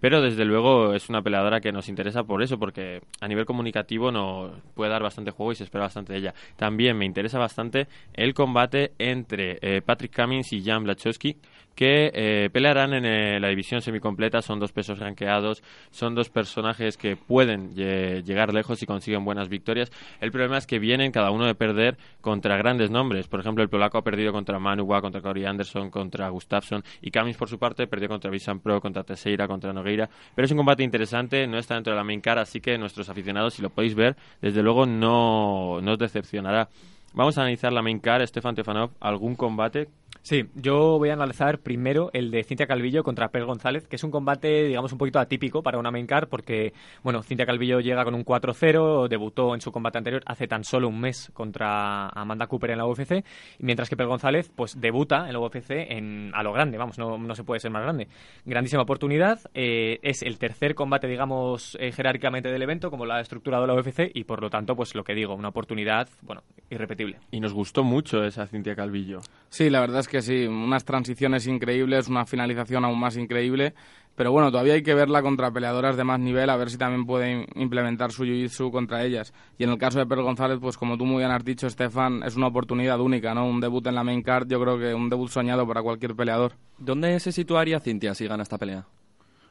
Pero 0.00 0.22
desde 0.22 0.46
luego 0.46 0.94
es 0.94 1.10
una 1.10 1.20
peleadora 1.20 1.60
que 1.60 1.72
nos 1.72 1.90
interesa 1.90 2.24
por 2.24 2.42
eso, 2.42 2.58
porque 2.58 3.02
a 3.20 3.28
nivel 3.28 3.44
comunicativo 3.44 4.10
nos 4.10 4.50
puede 4.74 4.90
dar 4.90 5.02
bastante 5.02 5.30
juego 5.30 5.52
y 5.52 5.56
se 5.56 5.64
espera 5.64 5.84
bastante 5.84 5.99
de 6.06 6.16
ella. 6.16 6.34
También 6.56 6.96
me 6.96 7.04
interesa 7.04 7.38
bastante 7.38 7.88
el 8.14 8.34
combate 8.34 8.92
entre 8.98 9.58
eh, 9.62 9.82
Patrick 9.82 10.14
Cummins 10.14 10.52
y 10.52 10.62
Jan 10.62 10.84
Blachowski, 10.84 11.36
que 11.74 12.10
eh, 12.14 12.50
pelearán 12.52 12.92
en 12.92 13.04
eh, 13.06 13.40
la 13.40 13.48
división 13.48 13.80
semicompleta. 13.80 14.42
Son 14.42 14.58
dos 14.58 14.72
pesos 14.72 14.98
ranqueados, 14.98 15.62
son 15.90 16.14
dos 16.14 16.28
personajes 16.28 16.96
que 16.96 17.16
pueden 17.16 17.74
lle- 17.74 18.22
llegar 18.22 18.52
lejos 18.52 18.82
y 18.82 18.86
consiguen 18.86 19.24
buenas 19.24 19.48
victorias. 19.48 19.90
El 20.20 20.30
problema 20.30 20.58
es 20.58 20.66
que 20.66 20.78
vienen 20.78 21.12
cada 21.12 21.30
uno 21.30 21.46
de 21.46 21.54
perder 21.54 21.96
contra 22.20 22.56
grandes 22.56 22.90
nombres. 22.90 23.28
Por 23.28 23.40
ejemplo, 23.40 23.62
el 23.62 23.70
polaco 23.70 23.98
ha 23.98 24.02
perdido 24.04 24.32
contra 24.32 24.58
Manuwa, 24.58 25.00
contra 25.00 25.20
Corey 25.22 25.44
Anderson, 25.46 25.90
contra 25.90 26.28
Gustafsson 26.28 26.82
y 27.00 27.10
Cummins 27.10 27.36
por 27.36 27.48
su 27.48 27.58
parte 27.58 27.86
perdió 27.86 28.08
contra 28.08 28.30
Visan 28.30 28.60
Pro, 28.60 28.80
contra 28.80 29.02
Teixeira, 29.02 29.48
contra 29.48 29.72
Nogueira. 29.72 30.08
Pero 30.34 30.44
es 30.44 30.50
un 30.52 30.58
combate 30.58 30.82
interesante, 30.82 31.46
no 31.46 31.58
está 31.58 31.74
dentro 31.74 31.92
de 31.92 31.96
la 31.96 32.04
main 32.04 32.20
cara, 32.20 32.42
así 32.42 32.60
que 32.60 32.76
nuestros 32.76 33.08
aficionados, 33.08 33.54
si 33.54 33.62
lo 33.62 33.70
podéis 33.70 33.94
ver, 33.94 34.16
desde 34.42 34.62
luego 34.62 34.86
no, 34.86 35.80
no 35.80 35.92
os 35.92 35.98
decepcionará. 35.98 36.68
Vamos 37.12 37.36
a 37.38 37.40
analizar 37.40 37.72
la 37.72 37.82
main 37.82 37.98
car, 37.98 38.26
Stefan 38.26 38.54
Tefanov, 38.54 38.90
algún 39.00 39.34
combate 39.34 39.88
Sí, 40.22 40.44
yo 40.54 40.98
voy 40.98 41.08
a 41.08 41.14
analizar 41.14 41.60
primero 41.60 42.10
el 42.12 42.30
de 42.30 42.44
Cintia 42.44 42.66
Calvillo 42.66 43.02
contra 43.02 43.28
Per 43.28 43.44
González, 43.46 43.88
que 43.88 43.96
es 43.96 44.04
un 44.04 44.10
combate, 44.10 44.64
digamos, 44.64 44.92
un 44.92 44.98
poquito 44.98 45.18
atípico 45.18 45.62
para 45.62 45.78
una 45.78 45.90
main 45.90 46.06
card, 46.06 46.28
porque, 46.28 46.74
bueno, 47.02 47.22
Cintia 47.22 47.46
Calvillo 47.46 47.80
llega 47.80 48.04
con 48.04 48.14
un 48.14 48.24
4-0, 48.24 49.08
debutó 49.08 49.54
en 49.54 49.62
su 49.62 49.72
combate 49.72 49.96
anterior 49.96 50.22
hace 50.26 50.46
tan 50.46 50.62
solo 50.62 50.88
un 50.88 51.00
mes 51.00 51.30
contra 51.32 52.08
Amanda 52.08 52.46
Cooper 52.48 52.72
en 52.72 52.78
la 52.78 52.86
UFC, 52.86 53.24
mientras 53.60 53.88
que 53.88 53.96
Per 53.96 54.06
González, 54.06 54.50
pues, 54.54 54.78
debuta 54.78 55.26
en 55.26 55.32
la 55.32 55.38
UFC 55.40 55.70
en, 55.70 56.32
a 56.34 56.42
lo 56.42 56.52
grande, 56.52 56.76
vamos, 56.76 56.98
no, 56.98 57.16
no 57.16 57.34
se 57.34 57.42
puede 57.42 57.60
ser 57.60 57.70
más 57.70 57.82
grande. 57.82 58.08
Grandísima 58.44 58.82
oportunidad, 58.82 59.40
eh, 59.54 60.00
es 60.02 60.22
el 60.22 60.38
tercer 60.38 60.74
combate, 60.74 61.06
digamos, 61.06 61.78
eh, 61.80 61.92
jerárquicamente 61.92 62.52
del 62.52 62.60
evento, 62.60 62.90
como 62.90 63.06
lo 63.06 63.14
ha 63.14 63.20
estructurado 63.20 63.66
la 63.66 63.74
UFC, 63.74 64.10
y 64.12 64.24
por 64.24 64.42
lo 64.42 64.50
tanto, 64.50 64.76
pues, 64.76 64.94
lo 64.94 65.02
que 65.02 65.14
digo, 65.14 65.34
una 65.34 65.48
oportunidad, 65.48 66.10
bueno, 66.20 66.42
irrepetible. 66.68 67.18
y 67.30 67.40
nos 67.40 67.54
gustó 67.54 67.84
mucho 67.84 68.22
esa 68.22 68.46
Cintia 68.46 68.76
Calvillo. 68.76 69.20
Sí, 69.48 69.70
la 69.70 69.80
verdad 69.80 70.00
es 70.00 70.08
que 70.08 70.09
sí, 70.22 70.46
unas 70.46 70.84
transiciones 70.84 71.46
increíbles, 71.46 72.08
una 72.08 72.26
finalización 72.26 72.84
aún 72.84 72.98
más 72.98 73.16
increíble, 73.16 73.74
pero 74.16 74.32
bueno, 74.32 74.50
todavía 74.50 74.74
hay 74.74 74.82
que 74.82 74.94
verla 74.94 75.22
contra 75.22 75.50
peleadoras 75.50 75.96
de 75.96 76.04
más 76.04 76.20
nivel, 76.20 76.50
a 76.50 76.56
ver 76.56 76.68
si 76.70 76.76
también 76.76 77.06
pueden 77.06 77.46
implementar 77.54 78.12
su 78.12 78.24
jiu-jitsu 78.24 78.70
contra 78.70 79.04
ellas. 79.04 79.32
Y 79.56 79.64
en 79.64 79.70
el 79.70 79.78
caso 79.78 79.98
de 79.98 80.06
Per 80.06 80.20
González, 80.20 80.58
pues 80.60 80.76
como 80.76 80.98
tú 80.98 81.06
muy 81.06 81.18
bien 81.18 81.30
has 81.30 81.44
dicho, 81.44 81.66
Estefan, 81.66 82.22
es 82.24 82.36
una 82.36 82.48
oportunidad 82.48 83.00
única, 83.00 83.32
¿no? 83.34 83.46
Un 83.46 83.60
debut 83.60 83.86
en 83.86 83.94
la 83.94 84.04
main 84.04 84.22
card, 84.22 84.46
yo 84.48 84.60
creo 84.60 84.78
que 84.78 84.92
un 84.92 85.08
debut 85.08 85.30
soñado 85.30 85.66
para 85.66 85.82
cualquier 85.82 86.14
peleador. 86.14 86.52
¿Dónde 86.78 87.18
se 87.20 87.32
situaría 87.32 87.80
Cintia 87.80 88.14
si 88.14 88.26
gana 88.26 88.42
esta 88.42 88.58
pelea? 88.58 88.84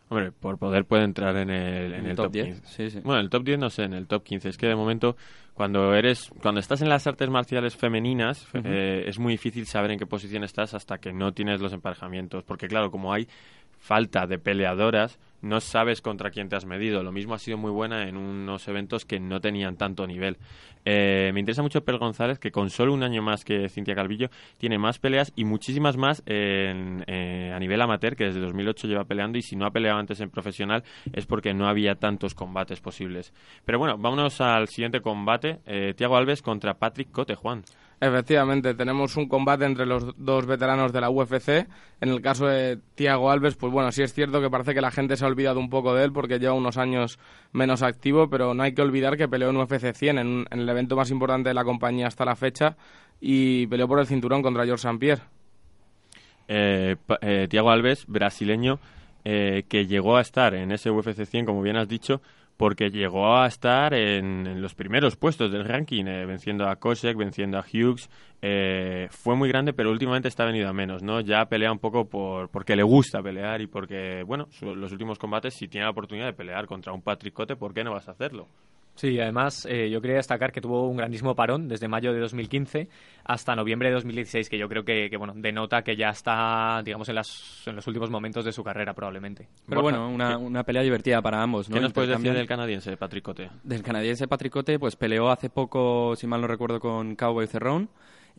Hombre, 0.10 0.32
por 0.32 0.58
poder 0.58 0.86
puede 0.86 1.04
entrar 1.04 1.36
en 1.38 1.52
el, 1.52 1.94
en 1.94 2.06
el 2.08 2.16
top, 2.16 2.32
10. 2.32 2.46
15. 2.46 2.68
Sí, 2.68 2.90
sí. 2.90 3.00
Bueno, 3.04 3.22
el 3.22 3.30
top 3.30 3.44
10 3.44 3.60
no 3.60 3.70
sé, 3.70 3.84
en 3.84 3.94
el 3.94 4.08
top 4.08 4.24
15. 4.24 4.50
Es 4.50 4.58
que 4.58 4.66
de 4.66 4.76
momento, 4.76 5.16
cuando 5.54 5.94
eres 5.94 6.32
cuando 6.42 6.60
estás 6.60 6.82
en 6.82 6.90
las 6.90 7.06
artes 7.06 7.30
marciales 7.30 7.76
femeninas, 7.76 8.48
eh, 8.56 9.04
es 9.06 9.20
muy 9.20 9.34
difícil 9.34 9.68
saber 9.68 9.92
en 9.92 10.00
qué 10.00 10.08
posición 10.08 10.44
estás 10.44 10.74
hasta 10.74 10.98
que 10.98 11.14
no 11.14 11.32
tienes 11.32 11.62
los 11.62 11.74
emparejamientos. 11.74 12.44
Porque 12.44 12.68
claro, 12.68 12.90
como 12.90 13.14
hay 13.14 13.28
falta 13.80 14.28
de 14.28 14.38
peleadoras, 14.40 15.20
no 15.42 15.62
sabes 15.62 16.02
contra 16.02 16.32
quién 16.32 16.50
te 16.50 16.58
has 16.58 16.66
medido. 16.66 17.02
Lo 17.02 17.12
mismo 17.14 17.34
ha 17.34 17.40
sido 17.40 17.58
muy 17.58 17.72
buena 17.72 18.08
en 18.10 18.18
unos 18.18 18.68
eventos 18.68 19.06
que 19.06 19.20
no 19.22 19.40
tenían 19.40 19.78
tanto 19.78 20.06
nivel. 20.06 20.38
Eh, 20.86 21.32
me 21.34 21.40
interesa 21.40 21.62
mucho 21.62 21.84
Pel 21.86 21.98
González, 21.98 22.40
que 22.40 22.52
con 22.52 22.70
solo 22.70 22.94
un 22.94 23.04
año 23.04 23.22
más 23.22 23.46
que 23.46 23.70
Cintia 23.70 23.96
Calvillo, 23.96 24.30
tiene 24.58 24.78
más 24.78 25.00
peleas 25.00 25.32
y 25.36 25.46
muchísimas 25.46 25.96
más 25.98 26.24
en- 26.26 27.04
eh, 27.08 27.52
a 27.56 27.60
nivel 27.60 27.82
amateur, 27.82 28.16
que 28.16 28.26
desde 28.26 28.40
2008 28.42 28.88
lleva 28.88 29.06
peleando 29.06 29.38
y 29.38 29.42
si 29.42 29.56
no 29.56 29.66
ha 29.66 29.72
peleado 29.72 29.98
antes 30.00 30.20
en 30.20 30.30
profesional 30.30 30.84
es 31.14 31.26
porque 31.26 31.54
no 31.54 31.68
había 31.68 31.96
tantos 31.96 32.34
combates 32.36 32.82
posibles. 32.82 33.34
Pero 33.66 33.80
bueno, 33.80 33.98
vámonos 33.98 34.42
al 34.42 34.68
siguiente 34.68 35.02
combate. 35.02 35.60
Eh, 35.66 35.94
Tiago 35.96 36.18
Alves 36.18 36.42
contra 36.42 36.74
Patrick 36.80 37.12
Cote, 37.12 37.36
Juan. 37.36 37.64
Efectivamente, 38.02 38.74
tenemos 38.76 39.18
un 39.18 39.28
combate 39.28 39.66
entre 39.66 39.86
los 39.86 40.16
dos 40.18 40.46
veteranos 40.46 40.94
de 40.94 41.02
la 41.02 41.10
UFC. 41.10 41.68
En 42.00 42.10
el 42.10 42.22
caso 42.22 42.48
de 42.48 42.80
Tiago 42.96 43.30
Alves, 43.30 43.56
pues 43.56 43.74
bueno, 43.74 43.92
sí 43.92 44.02
es 44.04 44.14
cierto 44.14 44.40
que 44.40 44.50
parece 44.50 44.74
que 44.74 44.80
la 44.80 44.92
gente 44.92 45.18
se 45.18 45.26
ha 45.26 45.28
olvidado 45.28 45.60
un 45.60 45.70
poco 45.70 45.94
de 45.94 46.06
él 46.06 46.14
porque 46.14 46.40
lleva 46.40 46.54
unos 46.54 46.78
años 46.78 47.20
menos 47.52 47.84
activo, 47.84 48.30
pero 48.30 48.54
no 48.54 48.64
hay 48.64 48.74
que 48.74 48.82
olvidar 48.82 49.18
que 49.18 49.28
peleó 49.28 49.50
en 49.50 49.58
UFC 49.58 49.94
100, 49.94 50.18
en, 50.18 50.46
en 50.50 50.60
el 50.60 50.70
evento 50.70 50.96
más 50.96 51.12
importante 51.12 51.50
de 51.50 51.54
la 51.54 51.66
compañía 51.66 52.08
hasta 52.08 52.24
la 52.24 52.38
fecha, 52.38 52.78
y 53.20 53.68
peleó 53.68 53.88
por 53.88 54.00
el 54.00 54.08
cinturón 54.08 54.42
contra 54.42 54.64
George 54.64 54.88
St. 54.88 54.98
Pierre. 54.98 55.22
eh, 56.48 56.96
eh, 57.22 57.48
Tiago 57.50 57.70
Alves, 57.70 58.06
brasileño, 58.08 58.80
eh, 59.26 59.64
que 59.68 59.88
llegó 59.88 60.16
a 60.16 60.22
estar 60.22 60.56
en 60.56 60.72
ese 60.72 60.90
UFC 60.90 61.26
100, 61.26 61.46
como 61.46 61.62
bien 61.62 61.76
has 61.76 61.88
dicho, 61.90 62.22
porque 62.60 62.90
llegó 62.92 63.38
a 63.38 63.48
estar 63.48 63.94
en, 63.94 64.62
los 64.62 64.76
primeros 64.76 65.16
puestos 65.16 65.50
del 65.50 65.64
ranking, 65.64 66.06
eh, 66.08 66.26
venciendo 66.26 66.68
a 66.68 66.76
Kosek, 66.76 67.16
venciendo 67.16 67.58
a 67.58 67.62
Hughes. 67.64 68.10
eh, 68.42 69.08
fue 69.12 69.36
muy 69.38 69.48
grande, 69.48 69.72
pero 69.74 69.92
últimamente 69.92 70.28
está 70.28 70.44
venido 70.46 70.68
a 70.68 70.74
menos, 70.74 71.02
¿no? 71.02 71.22
Ya 71.22 71.46
pelea 71.46 71.72
un 71.72 71.80
poco 71.80 72.10
por, 72.10 72.50
porque 72.50 72.76
le 72.76 72.84
gusta 72.84 73.22
pelear 73.24 73.62
y 73.62 73.68
porque, 73.68 74.24
bueno, 74.26 74.48
su- 74.52 74.76
los 74.76 74.92
últimos 74.92 75.18
combates, 75.20 75.54
si 75.56 75.68
tiene 75.70 75.86
la 75.86 75.92
oportunidad 75.92 76.26
de 76.28 76.34
pelear 76.34 76.66
contra 76.68 76.92
un 76.94 77.02
Patrick 77.02 77.34
Cote, 77.34 77.56
¿por 77.56 77.74
qué 77.74 77.84
no 77.86 77.92
vas 77.94 78.08
a 78.10 78.12
hacerlo? 78.12 78.48
Sí, 78.96 79.18
además 79.20 79.66
eh, 79.70 79.90
yo 79.90 80.02
quería 80.02 80.18
destacar 80.18 80.52
que 80.52 80.60
tuvo 80.60 80.88
un 80.90 80.98
grandísimo 80.98 81.34
parón 81.34 81.70
desde 81.70 81.88
mayo 81.88 82.12
de 82.12 82.20
2015 82.20 82.90
hasta 83.24 83.56
noviembre 83.56 83.88
de 83.88 83.96
2016, 83.96 84.50
que 84.50 84.58
yo 84.58 84.68
creo 84.68 84.84
que, 84.84 85.10
que, 85.10 85.16
bueno 85.16 85.34
denota 85.38 85.84
que 85.84 85.96
ya 85.96 86.10
está, 86.10 86.82
digamos, 86.84 87.08
en, 87.08 87.16
las, 87.16 87.64
en 87.66 87.78
los 87.78 87.88
últimos 87.88 88.10
momentos 88.10 88.44
de 88.44 88.52
su 88.52 88.62
carrera 88.62 88.94
probablemente. 88.94 89.48
Pero 89.70 89.82
Borja, 89.82 90.00
bueno, 90.00 90.14
una, 90.14 90.30
¿qué- 90.30 90.36
una 90.36 90.64
pelea 90.64 90.82
divertida 90.82 91.22
para 91.22 91.42
ambos, 91.42 91.70
¿no? 91.70 91.76
¿Qué 91.76 91.82
nos 91.82 91.94
puedes 91.94 92.10
decir 92.10 92.34
del 92.34 92.46
canadiense, 92.48 92.98
Patrick 92.98 93.24
Cote? 93.24 93.50
Del 93.64 93.84
canadiense 93.84 94.28
Patricote, 94.28 94.78
pues 94.80 94.98
peleó 94.98 95.30
hace 95.30 95.50
poco, 95.50 96.16
si 96.18 96.28
mal 96.28 96.42
no 96.42 96.48
recuerdo, 96.48 96.82
con 96.82 97.16
Cowboy 97.16 97.48
Cerrone. 97.48 97.88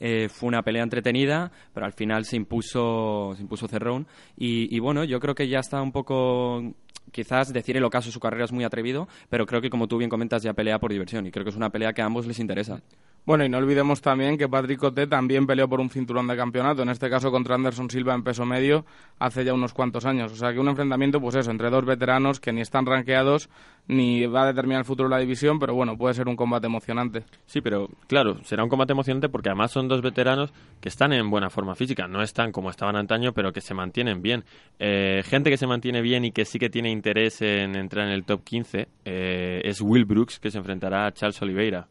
Eh, 0.01 0.29
fue 0.29 0.49
una 0.49 0.63
pelea 0.63 0.83
entretenida, 0.83 1.53
pero 1.75 1.87
al 1.87 1.93
final 1.93 2.25
se 2.25 2.37
impuso, 2.37 3.35
se 3.37 3.43
impuso 3.43 3.69
Cerrone. 3.69 4.07
Y, 4.37 4.75
y 4.75 4.79
bueno, 4.81 5.05
yo 5.05 5.21
creo 5.21 5.35
que 5.35 5.47
ya 5.47 5.59
está 5.59 5.81
un 5.83 5.93
poco, 5.93 6.75
quizás 7.13 7.53
decir 7.53 7.77
el 7.77 7.85
ocaso 7.85 8.07
de 8.09 8.13
su 8.13 8.21
carrera 8.21 8.45
es 8.45 8.53
muy 8.53 8.65
atrevido, 8.65 9.09
pero 9.29 9.47
creo 9.47 9.61
que 9.61 9.71
como 9.71 9.89
tú 9.89 9.99
bien 9.99 10.11
comentas 10.11 10.43
ya 10.43 10.55
pelea 10.55 10.79
por 10.79 10.91
diversión 10.91 11.27
y 11.27 11.31
creo 11.31 11.45
que 11.45 11.51
es 11.51 11.57
una 11.57 11.71
pelea 11.71 11.93
que 11.93 12.03
a 12.03 12.07
ambos 12.07 12.27
les 12.27 12.39
interesa. 12.39 12.83
Bueno, 13.31 13.45
y 13.45 13.49
no 13.49 13.59
olvidemos 13.59 14.01
también 14.01 14.37
que 14.37 14.49
Patrick 14.49 14.81
Coté 14.81 15.07
también 15.07 15.47
peleó 15.47 15.69
por 15.69 15.79
un 15.79 15.89
cinturón 15.89 16.27
de 16.27 16.37
campeonato, 16.37 16.83
en 16.83 16.89
este 16.89 17.09
caso 17.09 17.31
contra 17.31 17.55
Anderson 17.55 17.89
Silva 17.89 18.13
en 18.13 18.25
peso 18.25 18.45
medio, 18.45 18.85
hace 19.21 19.45
ya 19.45 19.55
unos 19.55 19.73
cuantos 19.73 20.05
años. 20.05 20.33
O 20.33 20.35
sea 20.35 20.53
que 20.53 20.59
un 20.59 20.67
enfrentamiento, 20.67 21.21
pues 21.21 21.37
eso, 21.37 21.53
entre 21.53 21.71
dos 21.71 21.85
veteranos 21.85 22.41
que 22.41 22.53
ni 22.53 22.61
están 22.61 22.87
rankeados 22.87 23.49
ni 23.87 24.27
va 24.27 24.43
a 24.43 24.47
determinar 24.47 24.81
el 24.81 24.85
futuro 24.85 25.09
de 25.09 25.15
la 25.15 25.21
división, 25.21 25.61
pero 25.61 25.77
bueno, 25.77 25.97
puede 25.97 26.15
ser 26.15 26.27
un 26.27 26.35
combate 26.35 26.67
emocionante. 26.67 27.23
Sí, 27.47 27.61
pero 27.61 27.89
claro, 28.09 28.43
será 28.43 28.65
un 28.65 28.69
combate 28.69 28.95
emocionante 28.95 29.29
porque 29.29 29.51
además 29.51 29.71
son 29.71 29.87
dos 29.87 30.03
veteranos 30.03 30.53
que 30.81 30.89
están 30.89 31.13
en 31.13 31.31
buena 31.31 31.51
forma 31.51 31.77
física. 31.77 32.09
No 32.09 32.23
están 32.23 32.51
como 32.51 32.69
estaban 32.69 32.97
antaño, 32.97 33.33
pero 33.33 33.53
que 33.53 33.61
se 33.61 33.75
mantienen 33.75 34.23
bien. 34.23 34.43
Eh, 34.81 35.23
gente 35.25 35.51
que 35.51 35.57
se 35.57 35.69
mantiene 35.69 36.03
bien 36.03 36.25
y 36.25 36.33
que 36.33 36.45
sí 36.45 36.59
que 36.59 36.69
tiene 36.69 36.91
interés 36.91 37.43
en 37.43 37.77
entrar 37.77 38.09
en 38.09 38.13
el 38.13 38.25
top 38.25 38.43
15 38.43 38.89
eh, 39.05 39.61
es 39.63 39.81
Will 39.81 40.05
Brooks, 40.05 40.41
que 40.41 40.51
se 40.51 40.59
enfrentará 40.59 41.07
a 41.07 41.13
Charles 41.13 41.41
Oliveira. 41.43 41.87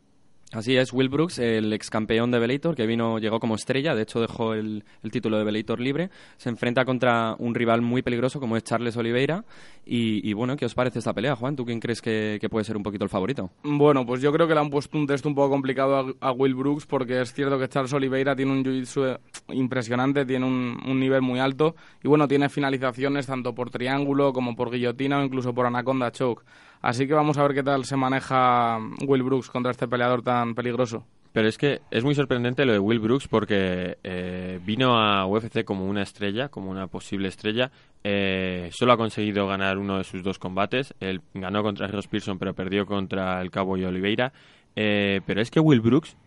Así 0.51 0.75
es, 0.75 0.91
Will 0.93 1.09
Brooks, 1.09 1.37
el 1.37 1.71
ex 1.73 1.91
campeón 1.91 2.31
de 2.31 2.39
Bellator, 2.39 2.75
que 2.75 2.87
vino, 2.87 3.19
llegó 3.19 3.39
como 3.39 3.53
estrella, 3.53 3.93
de 3.93 4.01
hecho 4.01 4.19
dejó 4.19 4.55
el, 4.55 4.83
el 5.03 5.11
título 5.11 5.37
de 5.37 5.43
Bellator 5.43 5.79
libre, 5.79 6.09
se 6.37 6.49
enfrenta 6.49 6.85
contra 6.85 7.35
un 7.37 7.53
rival 7.53 7.83
muy 7.83 8.01
peligroso 8.01 8.39
como 8.39 8.57
es 8.57 8.63
Charles 8.63 8.97
Oliveira. 8.97 9.45
Y, 9.91 10.33
bueno, 10.33 10.55
¿qué 10.55 10.65
os 10.65 10.75
parece 10.75 10.99
esta 10.99 11.13
pelea, 11.13 11.35
Juan? 11.35 11.55
¿Tú 11.55 11.65
quién 11.65 11.79
crees 11.79 11.99
que, 11.99 12.37
que 12.39 12.47
puede 12.47 12.63
ser 12.63 12.77
un 12.77 12.83
poquito 12.83 13.03
el 13.03 13.09
favorito? 13.09 13.49
Bueno, 13.63 14.05
pues 14.05 14.21
yo 14.21 14.31
creo 14.31 14.47
que 14.47 14.53
le 14.53 14.59
han 14.59 14.69
puesto 14.69 14.95
un 14.97 15.07
test 15.07 15.25
un 15.25 15.33
poco 15.33 15.49
complicado 15.49 16.15
a, 16.21 16.27
a 16.27 16.31
Will 16.31 16.53
Brooks 16.53 16.85
porque 16.85 17.19
es 17.21 17.33
cierto 17.33 17.57
que 17.57 17.67
Charles 17.67 17.93
Oliveira 17.93 18.35
tiene 18.35 18.51
un 18.51 18.63
jiu-jitsu 18.63 19.15
eh, 19.15 19.19
impresionante, 19.53 20.25
tiene 20.25 20.45
un, 20.45 20.77
un 20.85 20.99
nivel 20.99 21.23
muy 21.23 21.39
alto 21.39 21.75
y 22.03 22.07
bueno, 22.07 22.27
tiene 22.27 22.49
finalizaciones 22.49 23.25
tanto 23.25 23.55
por 23.55 23.71
triángulo 23.71 24.31
como 24.31 24.55
por 24.55 24.69
guillotina 24.69 25.19
o 25.19 25.23
incluso 25.23 25.55
por 25.55 25.65
anaconda 25.65 26.11
choke. 26.11 26.43
Así 26.81 27.07
que 27.07 27.13
vamos 27.13 27.37
a 27.37 27.43
ver 27.43 27.53
qué 27.53 27.63
tal 27.63 27.85
se 27.85 27.97
maneja 27.97 28.77
Will 29.05 29.23
Brooks 29.23 29.49
contra 29.49 29.71
este 29.71 29.87
peleador 29.87 30.21
tan 30.21 30.55
peligroso. 30.55 31.05
Pero 31.31 31.47
es 31.47 31.57
que 31.57 31.81
es 31.91 32.03
muy 32.03 32.15
sorprendente 32.15 32.65
lo 32.65 32.73
de 32.73 32.79
Will 32.79 32.99
Brooks 32.99 33.27
porque 33.27 33.97
eh, 34.03 34.59
vino 34.65 34.97
a 34.97 35.27
UFC 35.27 35.63
como 35.63 35.85
una 35.85 36.01
estrella, 36.01 36.49
como 36.49 36.71
una 36.71 36.87
posible 36.87 37.27
estrella. 37.27 37.71
Eh, 38.03 38.69
solo 38.73 38.93
ha 38.93 38.97
conseguido 38.97 39.45
ganar 39.45 39.77
uno 39.77 39.97
de 39.99 40.03
sus 40.03 40.23
dos 40.23 40.39
combates. 40.39 40.95
Él 40.99 41.21
ganó 41.35 41.61
contra 41.61 41.87
Ross 41.87 42.07
Pearson, 42.07 42.39
pero 42.39 42.55
perdió 42.55 42.85
contra 42.87 43.41
el 43.41 43.51
Cowboy 43.51 43.85
Oliveira. 43.85 44.33
Eh, 44.75 45.21
pero 45.25 45.41
es 45.41 45.51
que 45.51 45.59
Will 45.59 45.81
Brooks 45.81 46.17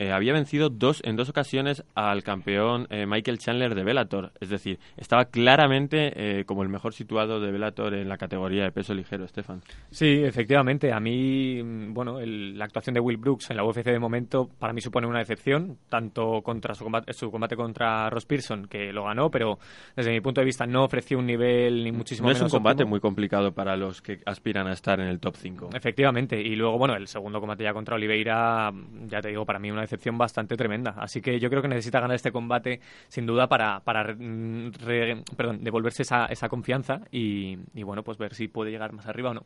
eh, 0.00 0.10
había 0.12 0.32
vencido 0.32 0.68
dos 0.70 1.00
en 1.04 1.14
dos 1.16 1.28
ocasiones 1.28 1.84
al 1.94 2.22
campeón 2.24 2.86
eh, 2.90 3.06
Michael 3.06 3.38
Chandler 3.38 3.74
de 3.74 3.84
Bellator. 3.84 4.32
Es 4.40 4.48
decir, 4.48 4.78
estaba 4.96 5.26
claramente 5.26 6.12
eh, 6.40 6.44
como 6.44 6.62
el 6.62 6.68
mejor 6.68 6.94
situado 6.94 7.38
de 7.40 7.52
Bellator 7.52 7.94
en 7.94 8.08
la 8.08 8.16
categoría 8.16 8.64
de 8.64 8.72
peso 8.72 8.94
ligero, 8.94 9.28
Stefan. 9.28 9.60
Sí, 9.90 10.22
efectivamente. 10.24 10.92
A 10.92 11.00
mí, 11.00 11.62
mm, 11.62 11.92
bueno, 11.94 12.18
el- 12.18 12.58
la 12.58 12.64
actuación 12.64 12.94
de 12.94 13.00
Will 13.00 13.18
Brooks 13.18 13.50
en 13.50 13.56
la 13.56 13.64
UFC 13.64 13.84
de 13.90 13.98
momento 13.98 14.48
para 14.58 14.72
mí 14.72 14.80
supone 14.80 15.06
una 15.06 15.18
decepción, 15.18 15.76
tanto 15.88 16.42
contra 16.42 16.74
su 16.74 16.84
combate, 16.84 17.12
su 17.12 17.30
combate 17.30 17.56
contra 17.56 18.08
Ross 18.10 18.24
Pearson, 18.26 18.66
que 18.66 18.92
lo 18.92 19.04
ganó, 19.04 19.30
pero 19.30 19.58
desde 19.94 20.10
mi 20.12 20.20
punto 20.20 20.40
de 20.40 20.46
vista 20.46 20.66
no 20.66 20.84
ofreció 20.84 21.18
un 21.18 21.26
nivel 21.26 21.84
ni 21.84 21.92
muchísimo 21.92 22.26
No 22.28 22.32
es 22.32 22.38
un 22.38 22.44
menos 22.44 22.52
combate 22.52 22.74
óptimo. 22.82 22.90
muy 22.90 23.00
complicado 23.00 23.52
para 23.52 23.76
los 23.76 24.00
que 24.00 24.20
aspiran 24.24 24.66
a 24.66 24.72
estar 24.72 24.98
en 25.00 25.08
el 25.08 25.20
top 25.20 25.36
5. 25.36 25.70
Efectivamente, 25.74 26.40
y 26.40 26.56
luego, 26.56 26.78
bueno, 26.78 26.94
el 26.96 27.06
segundo 27.06 27.38
combate 27.40 27.64
ya 27.64 27.72
contra 27.74 27.96
Oliveira, 27.96 28.72
ya 29.08 29.20
te 29.20 29.28
digo, 29.28 29.44
para 29.44 29.58
mí 29.58 29.70
una 29.70 29.82
decepción 29.90 30.16
bastante 30.16 30.56
tremenda. 30.56 30.94
Así 30.96 31.20
que 31.20 31.38
yo 31.40 31.50
creo 31.50 31.60
que 31.62 31.68
necesita 31.68 32.00
ganar 32.00 32.14
este 32.14 32.30
combate, 32.32 32.80
sin 33.08 33.26
duda, 33.26 33.48
para, 33.48 33.80
para 33.80 34.14
mm, 34.14 34.72
re- 34.84 35.22
perdón, 35.36 35.64
devolverse 35.64 36.02
esa, 36.02 36.26
esa 36.26 36.48
confianza 36.48 37.00
y, 37.10 37.58
y, 37.74 37.82
bueno, 37.82 38.02
pues 38.04 38.16
ver 38.18 38.34
si 38.34 38.48
puede 38.48 38.70
llegar 38.70 38.92
más 38.92 39.06
arriba 39.06 39.30
o 39.30 39.34
no. 39.34 39.44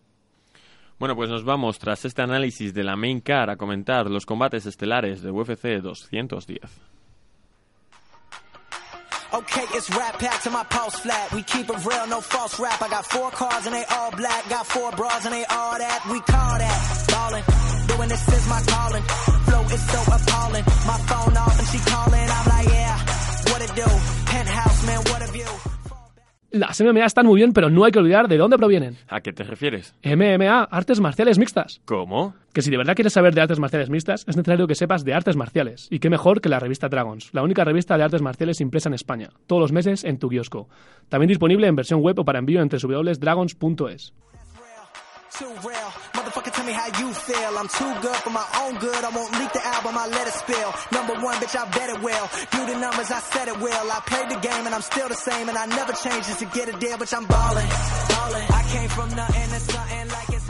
Bueno, 0.98 1.16
pues 1.16 1.28
nos 1.28 1.44
vamos 1.44 1.78
tras 1.78 2.04
este 2.04 2.22
análisis 2.22 2.72
de 2.74 2.84
la 2.84 2.94
main 2.94 3.20
car 3.20 3.50
a 3.50 3.56
comentar 3.56 4.08
los 4.10 4.26
combates 4.26 4.66
estelares 4.66 5.22
de 5.22 5.30
UFC 5.30 5.80
210. 5.82 6.60
Okay, 9.34 9.64
it's 9.74 9.90
rap 9.90 10.20
pack 10.20 10.42
to 10.42 10.50
my 10.50 10.62
pulse 10.62 10.94
flat. 10.94 11.32
We 11.32 11.42
keep 11.42 11.68
it 11.68 11.84
real, 11.84 12.06
no 12.06 12.20
false 12.20 12.60
rap. 12.60 12.80
I 12.80 12.88
got 12.88 13.04
four 13.04 13.32
cars 13.32 13.66
and 13.66 13.74
they 13.74 13.84
all 13.86 14.12
black. 14.12 14.48
Got 14.48 14.64
four 14.64 14.92
bras 14.92 15.24
and 15.24 15.34
they 15.34 15.44
all 15.46 15.76
that. 15.76 16.06
We 16.08 16.20
call 16.20 16.58
that 16.58 17.04
ballin'. 17.08 17.42
Doing 17.88 18.08
this 18.10 18.28
is 18.28 18.48
my 18.48 18.62
calling. 18.62 19.02
Flow 19.02 19.62
is 19.74 19.90
so 19.90 20.00
appalling. 20.02 20.64
My 20.86 20.98
phone 21.10 21.36
off 21.36 21.58
and 21.58 21.66
she 21.66 21.78
calling. 21.90 22.30
I'm 22.30 22.46
like, 22.46 22.68
yeah, 22.68 22.96
what 23.50 23.60
it 23.60 23.74
do? 23.74 24.23
Las 26.54 26.80
MMA 26.80 27.04
están 27.04 27.26
muy 27.26 27.40
bien, 27.40 27.52
pero 27.52 27.68
no 27.68 27.84
hay 27.84 27.90
que 27.90 27.98
olvidar 27.98 28.28
de 28.28 28.36
dónde 28.36 28.56
provienen. 28.56 28.96
¿A 29.08 29.20
qué 29.22 29.32
te 29.32 29.42
refieres? 29.42 29.92
MMA, 30.04 30.62
artes 30.62 31.00
marciales 31.00 31.36
mixtas. 31.36 31.80
¿Cómo? 31.84 32.36
Que 32.52 32.62
si 32.62 32.70
de 32.70 32.76
verdad 32.76 32.94
quieres 32.94 33.12
saber 33.12 33.34
de 33.34 33.40
artes 33.40 33.58
marciales 33.58 33.90
mixtas, 33.90 34.24
es 34.28 34.36
necesario 34.36 34.68
que 34.68 34.76
sepas 34.76 35.04
de 35.04 35.14
artes 35.14 35.34
marciales. 35.34 35.88
Y 35.90 35.98
qué 35.98 36.10
mejor 36.10 36.40
que 36.40 36.48
la 36.48 36.60
revista 36.60 36.88
Dragons, 36.88 37.30
la 37.32 37.42
única 37.42 37.64
revista 37.64 37.98
de 37.98 38.04
artes 38.04 38.22
marciales 38.22 38.60
impresa 38.60 38.88
en 38.88 38.94
España, 38.94 39.30
todos 39.48 39.62
los 39.62 39.72
meses 39.72 40.04
en 40.04 40.20
tu 40.20 40.28
kiosco. 40.28 40.68
También 41.08 41.26
disponible 41.26 41.66
en 41.66 41.74
versión 41.74 42.00
web 42.00 42.20
o 42.20 42.24
para 42.24 42.38
envío 42.38 42.62
en 42.62 42.68
www.dragons.es. 42.68 44.14
Too 45.38 45.50
real. 45.66 45.90
Motherfucker, 46.14 46.52
tell 46.52 46.64
me 46.64 46.72
how 46.72 46.86
you 46.86 47.12
feel. 47.12 47.58
I'm 47.58 47.66
too 47.66 47.92
good 48.02 48.14
for 48.22 48.30
my 48.30 48.46
own 48.62 48.78
good. 48.78 49.02
I 49.02 49.10
won't 49.10 49.32
leak 49.36 49.52
the 49.52 49.66
album, 49.66 49.98
I 49.98 50.06
let 50.06 50.28
it 50.28 50.32
spill. 50.32 50.72
Number 50.92 51.14
one, 51.14 51.34
bitch, 51.42 51.58
I 51.58 51.68
bet 51.70 51.90
it 51.90 52.00
will. 52.00 52.26
Do 52.54 52.72
the 52.72 52.78
numbers, 52.78 53.10
I 53.10 53.18
said 53.18 53.48
it 53.48 53.58
will. 53.58 53.90
I 53.90 53.98
played 54.06 54.30
the 54.30 54.38
game 54.38 54.64
and 54.64 54.72
I'm 54.72 54.82
still 54.82 55.08
the 55.08 55.16
same. 55.16 55.48
And 55.48 55.58
I 55.58 55.66
never 55.66 55.92
changed 55.92 56.28
just 56.28 56.38
to 56.38 56.46
get 56.46 56.68
a 56.68 56.78
deal, 56.78 56.96
bitch, 56.98 57.12
I'm 57.16 57.26
ballin'. 57.26 57.66
ballin'. 57.66 58.46
I 58.46 58.62
came 58.70 58.88
from 58.90 59.10
nothing 59.16 59.48
to 59.50 59.60
something 59.74 60.08
like 60.14 60.28
it's 60.28 60.43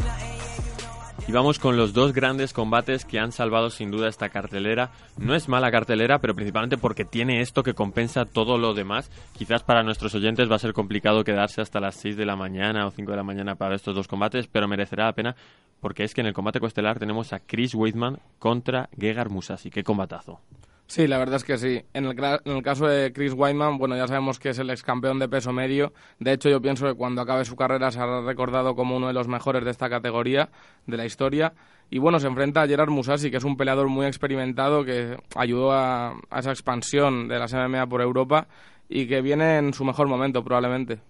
did. 1.27 1.35
vamos 1.35 1.59
con 1.59 1.77
los 1.77 1.93
dos 1.93 2.13
grandes 2.13 2.53
combates 2.53 3.05
que 3.05 3.19
han 3.19 3.33
salvado 3.33 3.71
sin 3.71 3.91
duda 3.91 4.09
esta 4.09 4.29
cartelera. 4.29 4.91
No 5.19 5.35
es 5.35 5.49
mala 5.49 5.71
cartelera, 5.71 6.21
pero 6.21 6.35
principalmente 6.35 6.79
porque 6.79 7.05
tiene 7.05 7.41
esto 7.41 7.63
que 7.63 7.75
compensa 7.75 8.25
todo 8.25 8.57
lo 8.57 8.73
demás. 8.73 9.11
Quizás 9.37 9.63
para 9.63 9.83
nuestros 9.83 10.15
oyentes 10.15 10.51
va 10.51 10.57
a 10.57 10.61
ser 10.61 10.73
complicado 10.73 11.25
quedarse 11.25 11.61
hasta 11.61 11.81
las 11.81 11.97
6 11.97 12.17
de 12.17 12.27
la 12.27 12.37
mañana 12.37 12.87
o 12.87 12.91
5 12.91 13.11
de 13.11 13.17
la 13.17 13.25
mañana 13.25 13.57
para 13.57 13.75
estos 13.75 13.95
dos 13.95 14.09
combates, 14.09 14.47
pero 14.47 14.69
merecerá 14.69 15.07
la 15.07 15.13
pena 15.13 15.37
porque 15.81 16.05
es 16.05 16.15
que 16.15 16.23
en 16.23 16.29
el 16.29 16.33
combate 16.33 16.61
coestelar 16.61 16.99
tenemos 16.99 17.33
a 17.35 17.41
Chris 17.41 17.75
Weidman 17.75 18.19
contra 18.39 18.89
Gegard 18.99 19.31
Musasi. 19.31 19.71
¡Qué 19.71 19.85
combatazo! 19.85 20.41
Sí, 20.87 21.07
la 21.07 21.19
verdad 21.19 21.37
es 21.37 21.45
que 21.45 21.57
sí. 21.57 21.83
En 21.95 22.05
el, 22.05 22.17
en 22.45 22.57
el, 22.57 22.63
caso 22.63 22.87
de 22.87 23.13
Chris 23.13 23.33
Weidman, 23.33 23.79
bueno, 23.79 23.97
ya 23.97 24.07
sabemos 24.07 24.39
que 24.39 24.51
es 24.51 24.59
el 24.59 24.71
ex 24.71 24.83
campeón 24.83 25.19
de 25.19 25.29
peso 25.29 25.53
medio. 25.53 25.93
De 26.19 26.33
hecho, 26.33 26.51
yo 26.51 26.61
pienso 26.61 26.87
que 26.87 26.95
cuando 26.95 27.23
acabe 27.23 27.45
su 27.45 27.57
carrera 27.57 27.91
será 27.91 28.21
recordado 28.21 28.77
como 28.77 28.97
uno 28.97 29.09
de 29.09 29.15
los 29.15 29.27
mejores 29.27 29.65
de 29.65 29.71
esta 29.71 29.89
categoría 29.89 30.51
de 30.87 30.97
la 30.97 31.07
historia. 31.07 31.55
Y 31.91 31.99
bueno, 31.99 32.21
se 32.21 32.27
enfrenta 32.27 32.63
a 32.63 32.67
Gerard 32.67 32.91
Musasi, 32.91 33.31
que 33.31 33.39
es 33.39 33.45
un 33.45 33.57
peleador 33.57 33.89
muy 33.89 34.07
experimentado 34.07 34.85
que 34.85 35.17
ayudó 35.37 35.73
a, 35.73 36.17
a 36.31 36.39
esa 36.39 36.51
expansión 36.51 37.29
de 37.29 37.39
las 37.39 37.55
MMA 37.55 37.87
por 37.87 38.03
Europa 38.03 38.47
y 38.89 39.07
que 39.07 39.23
viene 39.23 39.59
en 39.59 39.73
su 39.73 39.85
mejor 39.85 40.07
momento 40.07 40.45
probablemente. 40.45 41.01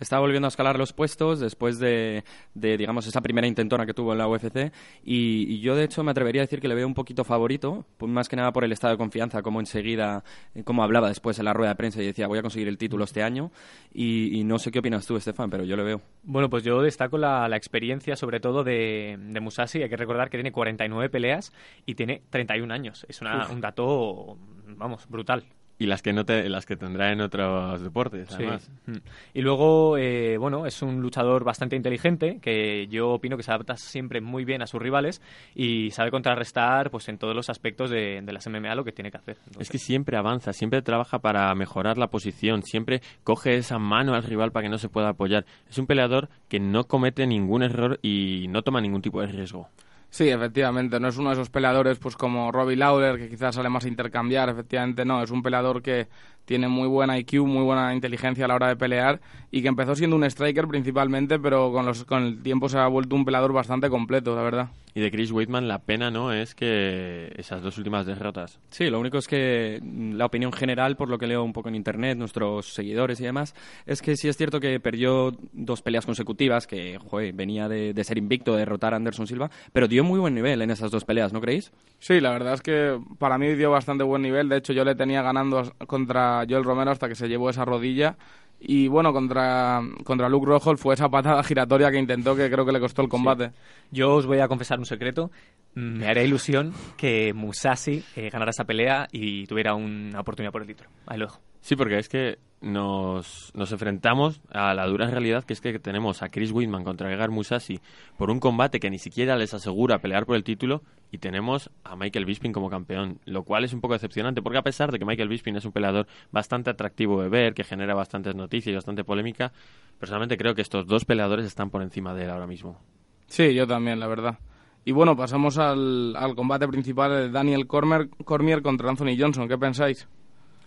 Está 0.00 0.18
volviendo 0.18 0.46
a 0.46 0.48
escalar 0.48 0.78
los 0.78 0.92
puestos 0.92 1.40
después 1.40 1.78
de, 1.78 2.24
de, 2.54 2.76
digamos, 2.76 3.06
esa 3.06 3.20
primera 3.20 3.46
intentona 3.46 3.86
que 3.86 3.94
tuvo 3.94 4.12
en 4.12 4.18
la 4.18 4.28
UFC. 4.28 4.72
Y, 5.04 5.46
y, 5.48 5.60
yo, 5.60 5.76
de 5.76 5.84
hecho, 5.84 6.02
me 6.02 6.10
atrevería 6.10 6.42
a 6.42 6.44
decir 6.44 6.60
que 6.60 6.68
le 6.68 6.74
veo 6.74 6.86
un 6.86 6.94
poquito 6.94 7.24
favorito, 7.24 7.86
pues 7.96 8.10
más 8.10 8.28
que 8.28 8.36
nada 8.36 8.52
por 8.52 8.64
el 8.64 8.72
estado 8.72 8.92
de 8.92 8.98
confianza, 8.98 9.42
como 9.42 9.60
enseguida, 9.60 10.24
como 10.64 10.82
hablaba 10.82 11.08
después 11.08 11.38
en 11.38 11.44
la 11.44 11.52
rueda 11.52 11.70
de 11.70 11.76
prensa 11.76 12.02
y 12.02 12.06
decía, 12.06 12.26
voy 12.26 12.38
a 12.38 12.42
conseguir 12.42 12.68
el 12.68 12.78
título 12.78 13.04
este 13.04 13.22
año. 13.22 13.50
Y, 13.92 14.38
y 14.38 14.44
no 14.44 14.58
sé 14.58 14.70
qué 14.70 14.80
opinas 14.80 15.06
tú, 15.06 15.16
Estefan, 15.16 15.50
pero 15.50 15.64
yo 15.64 15.76
le 15.76 15.82
veo. 15.82 16.00
Bueno, 16.22 16.50
pues 16.50 16.64
yo 16.64 16.82
destaco 16.82 17.18
la, 17.18 17.48
la 17.48 17.56
experiencia, 17.56 18.16
sobre 18.16 18.40
todo, 18.40 18.64
de, 18.64 19.18
de, 19.18 19.40
Musashi. 19.40 19.82
Hay 19.82 19.88
que 19.88 19.96
recordar 19.96 20.30
que 20.30 20.38
tiene 20.38 20.52
49 20.52 21.08
peleas 21.10 21.52
y 21.86 21.94
tiene 21.94 22.22
31 22.30 22.72
años. 22.72 23.06
Es 23.08 23.20
una, 23.20 23.48
un 23.48 23.60
dato, 23.60 24.36
vamos, 24.76 25.06
brutal 25.08 25.44
y 25.78 25.86
las 25.86 26.02
que 26.02 26.12
no 26.12 26.24
te, 26.24 26.48
las 26.48 26.66
que 26.66 26.76
tendrá 26.76 27.12
en 27.12 27.20
otros 27.20 27.82
deportes 27.82 28.30
además. 28.32 28.70
Sí. 28.86 28.92
y 29.34 29.42
luego 29.42 29.96
eh, 29.98 30.36
bueno 30.38 30.66
es 30.66 30.82
un 30.82 31.00
luchador 31.00 31.44
bastante 31.44 31.76
inteligente 31.76 32.38
que 32.40 32.86
yo 32.88 33.10
opino 33.10 33.36
que 33.36 33.42
se 33.42 33.50
adapta 33.50 33.76
siempre 33.76 34.20
muy 34.20 34.44
bien 34.44 34.62
a 34.62 34.66
sus 34.66 34.80
rivales 34.80 35.20
y 35.54 35.90
sabe 35.90 36.10
contrarrestar 36.10 36.90
pues 36.90 37.08
en 37.08 37.18
todos 37.18 37.34
los 37.34 37.50
aspectos 37.50 37.90
de, 37.90 38.20
de 38.22 38.32
las 38.32 38.46
MMA 38.48 38.74
lo 38.74 38.84
que 38.84 38.92
tiene 38.92 39.10
que 39.10 39.16
hacer. 39.16 39.36
Entonces, 39.38 39.62
es 39.62 39.70
que 39.70 39.78
siempre 39.78 40.16
avanza 40.16 40.52
siempre 40.52 40.82
trabaja 40.82 41.18
para 41.18 41.54
mejorar 41.54 41.98
la 41.98 42.08
posición 42.08 42.62
siempre 42.62 43.02
coge 43.24 43.56
esa 43.56 43.78
mano 43.78 44.14
al 44.14 44.22
rival 44.22 44.52
para 44.52 44.64
que 44.64 44.70
no 44.70 44.78
se 44.78 44.88
pueda 44.88 45.10
apoyar. 45.10 45.44
Es 45.68 45.78
un 45.78 45.86
peleador 45.86 46.28
que 46.48 46.60
no 46.60 46.84
comete 46.84 47.26
ningún 47.26 47.62
error 47.62 47.98
y 48.02 48.46
no 48.48 48.62
toma 48.62 48.80
ningún 48.80 49.02
tipo 49.02 49.20
de 49.20 49.26
riesgo 49.28 49.68
Sí, 50.14 50.28
efectivamente, 50.28 51.00
no 51.00 51.08
es 51.08 51.16
uno 51.18 51.30
de 51.30 51.34
esos 51.34 51.50
peleadores 51.50 51.98
pues 51.98 52.14
como 52.14 52.52
Robbie 52.52 52.76
Lawler 52.76 53.18
que 53.18 53.28
quizás 53.28 53.56
sale 53.56 53.68
más 53.68 53.84
a 53.84 53.88
intercambiar, 53.88 54.48
efectivamente 54.48 55.04
no, 55.04 55.20
es 55.20 55.32
un 55.32 55.42
peleador 55.42 55.82
que 55.82 56.06
tiene 56.44 56.68
muy 56.68 56.88
buena 56.88 57.18
IQ, 57.18 57.44
muy 57.44 57.62
buena 57.62 57.94
inteligencia 57.94 58.44
a 58.44 58.48
la 58.48 58.54
hora 58.54 58.68
de 58.68 58.76
pelear 58.76 59.20
y 59.50 59.62
que 59.62 59.68
empezó 59.68 59.94
siendo 59.94 60.16
un 60.16 60.24
striker 60.24 60.66
principalmente, 60.66 61.38
pero 61.38 61.72
con, 61.72 61.86
los, 61.86 62.04
con 62.04 62.22
el 62.22 62.42
tiempo 62.42 62.68
se 62.68 62.78
ha 62.78 62.86
vuelto 62.88 63.14
un 63.16 63.24
peleador 63.24 63.52
bastante 63.52 63.88
completo, 63.88 64.34
la 64.34 64.42
verdad. 64.42 64.68
Y 64.96 65.00
de 65.00 65.10
Chris 65.10 65.32
Weidman 65.32 65.66
la 65.66 65.80
pena, 65.80 66.10
¿no?, 66.10 66.32
es 66.32 66.54
que 66.54 67.32
esas 67.36 67.62
dos 67.62 67.78
últimas 67.78 68.06
derrotas. 68.06 68.60
Sí, 68.70 68.90
lo 68.90 69.00
único 69.00 69.18
es 69.18 69.26
que 69.26 69.80
la 69.82 70.26
opinión 70.26 70.52
general, 70.52 70.96
por 70.96 71.08
lo 71.08 71.18
que 71.18 71.26
leo 71.26 71.42
un 71.42 71.52
poco 71.52 71.68
en 71.68 71.74
internet, 71.74 72.16
nuestros 72.16 72.74
seguidores 72.74 73.20
y 73.20 73.24
demás, 73.24 73.54
es 73.86 74.02
que 74.02 74.16
sí 74.16 74.28
es 74.28 74.36
cierto 74.36 74.60
que 74.60 74.78
perdió 74.78 75.36
dos 75.52 75.82
peleas 75.82 76.06
consecutivas, 76.06 76.66
que, 76.66 76.98
joder, 76.98 77.32
venía 77.32 77.68
de, 77.68 77.92
de 77.92 78.04
ser 78.04 78.18
invicto, 78.18 78.52
de 78.52 78.58
derrotar 78.60 78.92
a 78.92 78.96
Anderson 78.96 79.26
Silva, 79.26 79.50
pero 79.72 79.88
dio 79.88 80.04
muy 80.04 80.20
buen 80.20 80.34
nivel 80.34 80.62
en 80.62 80.70
esas 80.70 80.90
dos 80.90 81.04
peleas, 81.04 81.32
¿no 81.32 81.40
creéis? 81.40 81.72
Sí, 81.98 82.20
la 82.20 82.30
verdad 82.30 82.54
es 82.54 82.62
que 82.62 83.00
para 83.18 83.38
mí 83.38 83.54
dio 83.54 83.70
bastante 83.70 84.04
buen 84.04 84.22
nivel. 84.22 84.48
De 84.48 84.58
hecho, 84.58 84.72
yo 84.72 84.84
le 84.84 84.94
tenía 84.94 85.22
ganando 85.22 85.72
contra 85.86 86.33
Joel 86.48 86.64
Romero 86.64 86.90
hasta 86.90 87.08
que 87.08 87.14
se 87.14 87.28
llevó 87.28 87.50
esa 87.50 87.64
rodilla. 87.64 88.16
Y 88.60 88.88
bueno, 88.88 89.12
contra, 89.12 89.82
contra 90.04 90.28
Luke 90.28 90.46
Rojo 90.46 90.76
fue 90.76 90.94
esa 90.94 91.08
patada 91.08 91.42
giratoria 91.42 91.90
que 91.90 91.98
intentó 91.98 92.34
que 92.34 92.50
creo 92.50 92.64
que 92.64 92.72
le 92.72 92.80
costó 92.80 93.02
el 93.02 93.08
combate. 93.08 93.48
Sí. 93.48 93.54
Yo 93.92 94.14
os 94.14 94.26
voy 94.26 94.38
a 94.40 94.48
confesar 94.48 94.78
un 94.78 94.86
secreto. 94.86 95.30
Me 95.74 96.06
haré 96.08 96.24
ilusión 96.24 96.72
que 96.96 97.32
Musashi 97.34 98.04
eh, 98.16 98.30
ganara 98.30 98.50
esa 98.50 98.64
pelea 98.64 99.08
y 99.12 99.46
tuviera 99.46 99.74
una 99.74 100.20
oportunidad 100.20 100.52
por 100.52 100.62
el 100.62 100.68
título. 100.68 100.88
Ahí 101.06 101.18
lo 101.18 101.26
dejo. 101.26 101.40
Sí, 101.64 101.76
porque 101.76 101.96
es 101.96 102.10
que 102.10 102.38
nos, 102.60 103.50
nos, 103.54 103.72
enfrentamos 103.72 104.42
a 104.50 104.74
la 104.74 104.86
dura 104.86 105.08
realidad 105.08 105.44
que 105.44 105.54
es 105.54 105.62
que 105.62 105.78
tenemos 105.78 106.20
a 106.20 106.28
Chris 106.28 106.52
Whitman 106.52 106.84
contra 106.84 107.08
Gegard 107.08 107.30
Musashi 107.30 107.80
por 108.18 108.30
un 108.30 108.38
combate 108.38 108.78
que 108.78 108.90
ni 108.90 108.98
siquiera 108.98 109.34
les 109.34 109.54
asegura 109.54 109.98
pelear 109.98 110.26
por 110.26 110.36
el 110.36 110.44
título 110.44 110.82
y 111.10 111.16
tenemos 111.16 111.70
a 111.82 111.96
Michael 111.96 112.26
Bisping 112.26 112.52
como 112.52 112.68
campeón, 112.68 113.18
lo 113.24 113.44
cual 113.44 113.64
es 113.64 113.72
un 113.72 113.80
poco 113.80 113.94
decepcionante 113.94 114.42
porque 114.42 114.58
a 114.58 114.62
pesar 114.62 114.92
de 114.92 114.98
que 114.98 115.06
Michael 115.06 115.30
Bisping 115.30 115.56
es 115.56 115.64
un 115.64 115.72
peleador 115.72 116.06
bastante 116.30 116.68
atractivo 116.68 117.22
de 117.22 117.30
ver, 117.30 117.54
que 117.54 117.64
genera 117.64 117.94
bastantes 117.94 118.34
noticias 118.34 118.70
y 118.70 118.74
bastante 118.74 119.02
polémica, 119.02 119.50
personalmente 119.98 120.36
creo 120.36 120.54
que 120.54 120.60
estos 120.60 120.86
dos 120.86 121.06
peleadores 121.06 121.46
están 121.46 121.70
por 121.70 121.80
encima 121.80 122.12
de 122.12 122.24
él 122.24 122.30
ahora 122.30 122.46
mismo. 122.46 122.78
Sí, 123.26 123.54
yo 123.54 123.66
también, 123.66 123.98
la 124.00 124.06
verdad. 124.06 124.38
Y 124.84 124.92
bueno, 124.92 125.16
pasamos 125.16 125.56
al, 125.56 126.14
al 126.14 126.34
combate 126.34 126.68
principal 126.68 127.10
de 127.10 127.30
Daniel 127.30 127.66
Cormier, 127.66 128.10
Cormier 128.22 128.60
contra 128.60 128.90
Anthony 128.90 129.16
Johnson. 129.18 129.48
¿Qué 129.48 129.56
pensáis? 129.56 130.06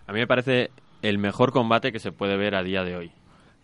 A 0.08 0.12
mí 0.12 0.20
me 0.20 0.26
parece 0.26 0.70
el 1.02 1.18
mejor 1.18 1.52
combate 1.52 1.92
que 1.92 1.98
se 1.98 2.12
puede 2.12 2.36
ver 2.36 2.54
a 2.54 2.62
día 2.62 2.84
de 2.84 2.96
hoy. 2.96 3.12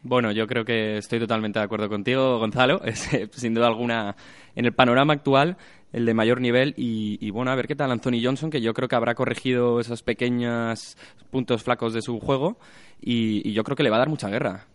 Bueno, 0.03 0.33
yo 0.33 0.47
creo 0.47 0.65
que 0.65 0.99
estoy 0.99 1.19
totalmente 1.19 1.59
de 1.59 1.65
acuerdo 1.65 1.89
contigo, 1.89 2.39
Gonzalo. 2.39 2.83
Es 2.85 3.11
sin 3.33 3.55
duda 3.55 3.67
alguna 3.67 4.17
en 4.55 4.67
el 4.67 4.73
panorama 4.73 5.15
actual 5.15 5.57
el 5.93 6.07
de 6.07 6.15
mayor 6.15 6.41
nivel 6.41 6.75
y, 6.77 7.19
y, 7.25 7.31
bueno, 7.31 7.53
a 7.53 7.55
ver 7.55 7.69
qué 7.69 7.77
tal 7.77 7.93
Anthony 7.93 8.21
Johnson, 8.23 8.51
que 8.51 8.61
yo 8.61 8.75
creo 8.75 8.89
que 8.89 8.97
habrá 8.97 9.15
corregido 9.15 9.79
esos 9.79 10.03
pequeños 10.03 10.97
puntos 11.31 11.63
flacos 11.63 11.95
de 11.95 12.03
su 12.03 12.19
juego 12.19 12.59
y, 13.01 13.49
y 13.49 13.53
yo 13.53 13.63
creo 13.63 13.77
que 13.77 13.85
le 13.85 13.91
va 13.91 13.97
a 13.97 14.01
dar 14.01 14.09
mucha 14.09 14.29
guerra. 14.29 14.67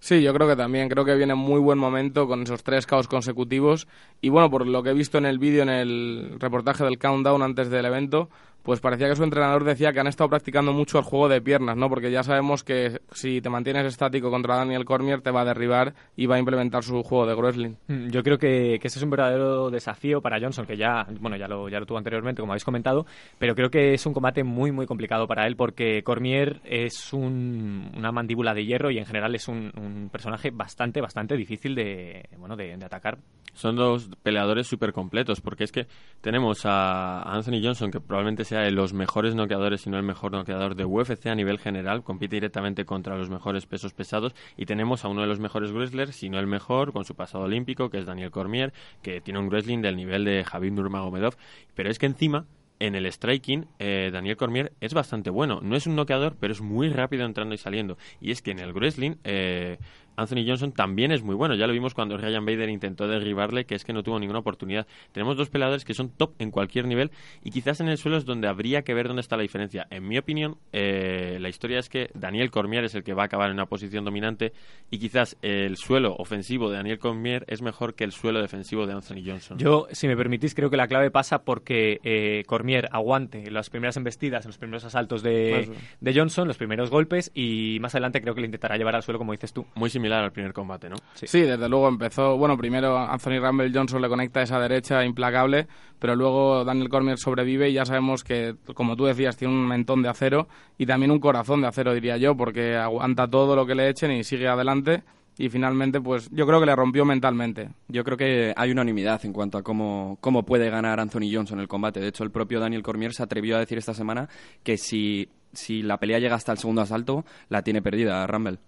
Sí, 0.00 0.22
yo 0.22 0.32
creo 0.32 0.48
que 0.48 0.56
también. 0.56 0.88
Creo 0.88 1.04
que 1.04 1.14
viene 1.14 1.34
en 1.34 1.38
muy 1.38 1.60
buen 1.60 1.78
momento 1.78 2.26
con 2.26 2.42
esos 2.42 2.62
tres 2.62 2.86
caos 2.86 3.06
consecutivos. 3.06 3.86
Y 4.22 4.30
bueno, 4.30 4.50
por 4.50 4.66
lo 4.66 4.82
que 4.82 4.90
he 4.90 4.94
visto 4.94 5.18
en 5.18 5.26
el 5.26 5.38
vídeo, 5.38 5.62
en 5.62 5.68
el 5.68 6.36
reportaje 6.38 6.84
del 6.84 6.98
countdown 6.98 7.42
antes 7.42 7.68
del 7.68 7.84
evento, 7.84 8.30
pues 8.62 8.80
parecía 8.80 9.08
que 9.08 9.16
su 9.16 9.24
entrenador 9.24 9.64
decía 9.64 9.92
que 9.92 10.00
han 10.00 10.06
estado 10.06 10.30
practicando 10.30 10.72
mucho 10.72 10.98
el 10.98 11.04
juego 11.04 11.28
de 11.28 11.40
piernas, 11.40 11.76
¿no? 11.76 11.88
Porque 11.88 12.10
ya 12.10 12.22
sabemos 12.22 12.62
que 12.62 13.00
si 13.12 13.40
te 13.40 13.48
mantienes 13.48 13.86
estático 13.86 14.30
contra 14.30 14.56
Daniel 14.56 14.84
Cormier 14.84 15.20
te 15.20 15.30
va 15.30 15.42
a 15.42 15.44
derribar 15.44 15.94
y 16.16 16.26
va 16.26 16.36
a 16.36 16.38
implementar 16.38 16.82
su 16.82 17.02
juego 17.02 17.26
de 17.26 17.34
wrestling. 17.34 17.74
Yo 18.10 18.22
creo 18.22 18.38
que, 18.38 18.78
que 18.80 18.88
ese 18.88 18.98
es 18.98 19.02
un 19.02 19.10
verdadero 19.10 19.70
desafío 19.70 20.20
para 20.20 20.40
Johnson, 20.40 20.66
que 20.66 20.76
ya, 20.76 21.06
bueno, 21.20 21.36
ya 21.36 21.48
lo, 21.48 21.68
ya 21.68 21.80
lo 21.80 21.86
tuvo 21.86 21.98
anteriormente, 21.98 22.40
como 22.40 22.52
habéis 22.52 22.64
comentado, 22.64 23.06
pero 23.38 23.54
creo 23.54 23.70
que 23.70 23.94
es 23.94 24.06
un 24.06 24.12
combate 24.12 24.44
muy, 24.44 24.72
muy 24.72 24.86
complicado 24.86 25.26
para 25.26 25.46
él 25.46 25.56
porque 25.56 26.02
Cormier 26.02 26.60
es 26.64 27.12
un, 27.12 27.90
una 27.96 28.12
mandíbula 28.12 28.54
de 28.54 28.64
hierro 28.64 28.90
y 28.90 28.98
en 28.98 29.06
general 29.06 29.34
es 29.34 29.48
un, 29.48 30.08
personaje 30.12 30.50
bastante, 30.50 31.00
bastante 31.00 31.36
difícil 31.36 31.74
de, 31.74 32.28
bueno, 32.38 32.56
de 32.56 32.74
atacar. 32.84 33.18
Son 33.54 33.76
dos 33.76 34.10
peleadores 34.22 34.66
súper 34.66 34.92
completos, 34.92 35.40
porque 35.40 35.64
es 35.64 35.72
que 35.72 35.86
tenemos 36.20 36.62
a 36.64 37.22
Anthony 37.22 37.62
Johnson, 37.62 37.90
que 37.90 38.00
probablemente 38.00 38.44
sea 38.44 38.60
de 38.60 38.70
los 38.70 38.92
mejores 38.92 39.34
noqueadores, 39.34 39.82
si 39.82 39.90
no 39.90 39.96
el 39.96 40.02
mejor 40.02 40.32
noqueador 40.32 40.74
de 40.74 40.84
UFC 40.84 41.26
a 41.26 41.34
nivel 41.34 41.58
general, 41.58 42.02
compite 42.02 42.36
directamente 42.36 42.84
contra 42.84 43.16
los 43.16 43.30
mejores 43.30 43.66
pesos 43.66 43.92
pesados, 43.92 44.34
y 44.56 44.66
tenemos 44.66 45.04
a 45.04 45.08
uno 45.08 45.22
de 45.22 45.26
los 45.26 45.40
mejores 45.40 45.72
wrestlers, 45.72 46.16
si 46.16 46.28
no 46.28 46.38
el 46.38 46.46
mejor, 46.46 46.92
con 46.92 47.04
su 47.04 47.14
pasado 47.14 47.44
olímpico, 47.44 47.90
que 47.90 47.98
es 47.98 48.06
Daniel 48.06 48.30
Cormier, 48.30 48.72
que 49.02 49.20
tiene 49.20 49.40
un 49.40 49.48
wrestling 49.48 49.80
del 49.80 49.96
nivel 49.96 50.24
de 50.24 50.44
Javid 50.44 50.72
Nurmagomedov, 50.72 51.36
pero 51.74 51.90
es 51.90 51.98
que 51.98 52.06
encima 52.06 52.46
en 52.80 52.94
el 52.94 53.06
striking, 53.06 53.66
eh, 53.78 54.10
Daniel 54.12 54.36
Cormier 54.36 54.72
es 54.80 54.94
bastante 54.94 55.30
bueno. 55.30 55.60
No 55.62 55.76
es 55.76 55.86
un 55.86 55.94
noqueador, 55.94 56.36
pero 56.40 56.52
es 56.52 56.60
muy 56.60 56.88
rápido 56.88 57.26
entrando 57.26 57.54
y 57.54 57.58
saliendo. 57.58 57.98
Y 58.20 58.32
es 58.32 58.42
que 58.42 58.50
en 58.50 58.58
el 58.58 58.72
wrestling, 58.72 59.16
eh, 59.22 59.78
Anthony 60.16 60.44
Johnson 60.46 60.72
también 60.72 61.12
es 61.12 61.22
muy 61.22 61.34
bueno. 61.34 61.54
Ya 61.54 61.66
lo 61.66 61.72
vimos 61.72 61.94
cuando 61.94 62.16
Ryan 62.16 62.44
Bader 62.44 62.68
intentó 62.68 63.08
derribarle, 63.08 63.64
que 63.64 63.74
es 63.74 63.84
que 63.84 63.92
no 63.92 64.02
tuvo 64.02 64.18
ninguna 64.18 64.40
oportunidad. 64.40 64.86
Tenemos 65.12 65.36
dos 65.36 65.50
peleadores 65.50 65.84
que 65.84 65.94
son 65.94 66.10
top 66.10 66.34
en 66.38 66.50
cualquier 66.50 66.86
nivel 66.86 67.10
y 67.42 67.50
quizás 67.50 67.80
en 67.80 67.88
el 67.88 67.98
suelo 67.98 68.16
es 68.16 68.24
donde 68.24 68.48
habría 68.48 68.82
que 68.82 68.94
ver 68.94 69.08
dónde 69.08 69.20
está 69.20 69.36
la 69.36 69.42
diferencia. 69.42 69.86
En 69.90 70.06
mi 70.06 70.18
opinión, 70.18 70.58
eh, 70.72 71.38
la 71.40 71.48
historia 71.48 71.78
es 71.78 71.88
que 71.88 72.10
Daniel 72.14 72.50
Cormier 72.50 72.84
es 72.84 72.94
el 72.94 73.02
que 73.02 73.14
va 73.14 73.22
a 73.22 73.26
acabar 73.26 73.48
en 73.48 73.54
una 73.54 73.66
posición 73.66 74.04
dominante 74.04 74.52
y 74.90 74.98
quizás 74.98 75.36
el 75.42 75.76
suelo 75.76 76.14
ofensivo 76.16 76.70
de 76.70 76.76
Daniel 76.76 76.98
Cormier 76.98 77.44
es 77.48 77.62
mejor 77.62 77.94
que 77.94 78.04
el 78.04 78.12
suelo 78.12 78.40
defensivo 78.40 78.86
de 78.86 78.92
Anthony 78.92 79.22
Johnson. 79.24 79.58
Yo, 79.58 79.86
si 79.92 80.08
me 80.08 80.16
permitís, 80.16 80.54
creo 80.54 80.70
que 80.70 80.76
la 80.76 80.88
clave 80.88 81.10
pasa 81.10 81.42
porque 81.44 82.00
eh, 82.04 82.44
Cormier 82.46 82.88
aguante 82.92 83.50
las 83.50 83.70
primeras 83.70 83.96
embestidas, 83.96 84.46
los 84.46 84.58
primeros 84.58 84.84
asaltos 84.84 85.22
de, 85.22 85.70
de 86.00 86.14
Johnson, 86.14 86.48
los 86.48 86.56
primeros 86.56 86.90
golpes 86.90 87.30
y 87.34 87.78
más 87.80 87.94
adelante 87.94 88.20
creo 88.20 88.34
que 88.34 88.40
le 88.40 88.46
intentará 88.46 88.76
llevar 88.76 88.96
al 88.96 89.02
suelo, 89.02 89.18
como 89.18 89.32
dices 89.32 89.52
tú. 89.52 89.66
Muy 89.74 89.90
similar 90.00 90.24
al 90.24 90.32
primer 90.32 90.54
combate, 90.54 90.88
¿no? 90.88 90.96
Sí. 91.14 91.26
sí. 91.26 91.40
desde 91.42 91.68
luego 91.68 91.88
empezó, 91.88 92.36
bueno, 92.38 92.56
primero 92.56 92.96
Anthony 92.96 93.38
Rumble 93.38 93.70
Johnson 93.72 94.00
le 94.00 94.08
conecta 94.08 94.40
esa 94.40 94.58
derecha 94.58 95.04
implacable, 95.04 95.66
pero 95.98 96.16
luego 96.16 96.64
Daniel 96.64 96.88
Cormier 96.88 97.18
sobrevive 97.18 97.68
y 97.68 97.74
ya 97.74 97.84
sabemos 97.84 98.24
que, 98.24 98.56
como 98.74 98.96
tú 98.96 99.04
decías, 99.04 99.36
tiene 99.36 99.52
un 99.52 99.68
mentón 99.68 100.02
de 100.02 100.08
acero 100.08 100.48
y 100.78 100.86
también 100.86 101.10
un 101.10 101.20
corazón 101.20 101.60
de 101.60 101.68
acero, 101.68 101.92
diría 101.92 102.16
yo, 102.16 102.34
porque 102.34 102.76
aguanta 102.76 103.28
todo 103.28 103.54
lo 103.54 103.66
que 103.66 103.74
le 103.74 103.90
echen 103.90 104.10
y 104.12 104.24
sigue 104.24 104.48
adelante. 104.48 105.02
y 105.38 105.48
finalmente 105.48 106.00
pues 106.00 106.28
yo 106.30 106.46
creo 106.46 106.60
que 106.60 106.66
le 106.66 106.76
rompió 106.76 107.04
mentalmente. 107.04 107.70
Yo 107.88 108.04
creo 108.04 108.16
que 108.16 108.52
hay 108.56 108.70
unanimidad 108.70 109.24
en 109.24 109.32
cuanto 109.32 109.58
a 109.58 109.62
cómo, 109.62 110.18
cómo 110.20 110.44
puede 110.44 110.70
ganar 110.70 111.00
Anthony 111.00 111.32
Johnson 111.32 111.60
el 111.60 111.68
combate. 111.68 112.00
De 112.00 112.08
hecho, 112.08 112.24
el 112.24 112.30
propio 112.30 112.60
Daniel 112.60 112.82
Cormier 112.82 113.12
se 113.12 113.22
atrevió 113.22 113.56
a 113.56 113.60
decir 113.60 113.78
esta 113.78 113.94
semana 113.94 114.28
que 114.62 114.76
si, 114.76 115.28
si 115.52 115.82
la 115.82 115.98
pelea 115.98 116.18
llega 116.18 116.36
hasta 116.36 116.52
el 116.52 116.58
segundo 116.58 116.82
asalto, 116.82 117.24
la 117.48 117.62
tiene 117.62 117.80
perdida 117.82 118.26
Rumble. 118.26 118.58